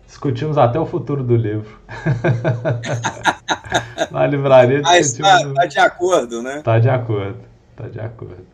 Discutimos 0.06 0.58
até 0.58 0.80
o 0.80 0.86
futuro 0.86 1.24
do 1.24 1.36
livro. 1.36 1.80
Na 4.12 4.26
livraria 4.26 4.82
Mas 4.82 5.14
está 5.14 5.54
tá 5.54 5.66
de 5.66 5.80
acordo, 5.80 6.42
né? 6.42 6.60
Está 6.60 6.80
de 6.80 6.90
acordo. 6.90 7.55
Tá 7.76 7.88
de 7.88 8.00
acordo. 8.00 8.46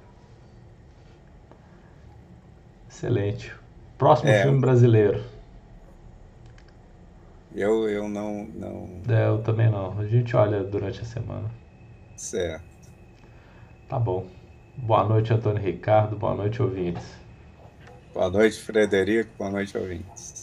Excelente. 2.90 3.54
Próximo 3.98 4.30
é, 4.30 4.42
filme 4.44 4.60
brasileiro. 4.60 5.24
Eu, 7.56 7.90
eu 7.90 8.08
não, 8.08 8.46
não. 8.46 8.90
É, 9.10 9.28
eu 9.28 9.42
também 9.44 9.70
não. 9.70 10.00
A 10.00 10.08
gente 10.08 10.36
olha 10.36 10.64
durante 10.64 11.02
a 11.02 11.06
semana. 11.06 11.50
Certo. 12.16 12.64
Tá 13.88 14.00
bom. 14.00 14.26
Boa 14.78 15.04
noite, 15.04 15.34
Antônio 15.34 15.62
Ricardo. 15.62 16.16
Boa 16.16 16.34
noite, 16.34 16.62
ouvintes. 16.62 17.06
Boa 18.14 18.30
noite, 18.30 18.60
Frederico. 18.60 19.30
Boa 19.38 19.52
noite, 19.52 19.78
ouvintes. 19.78 20.41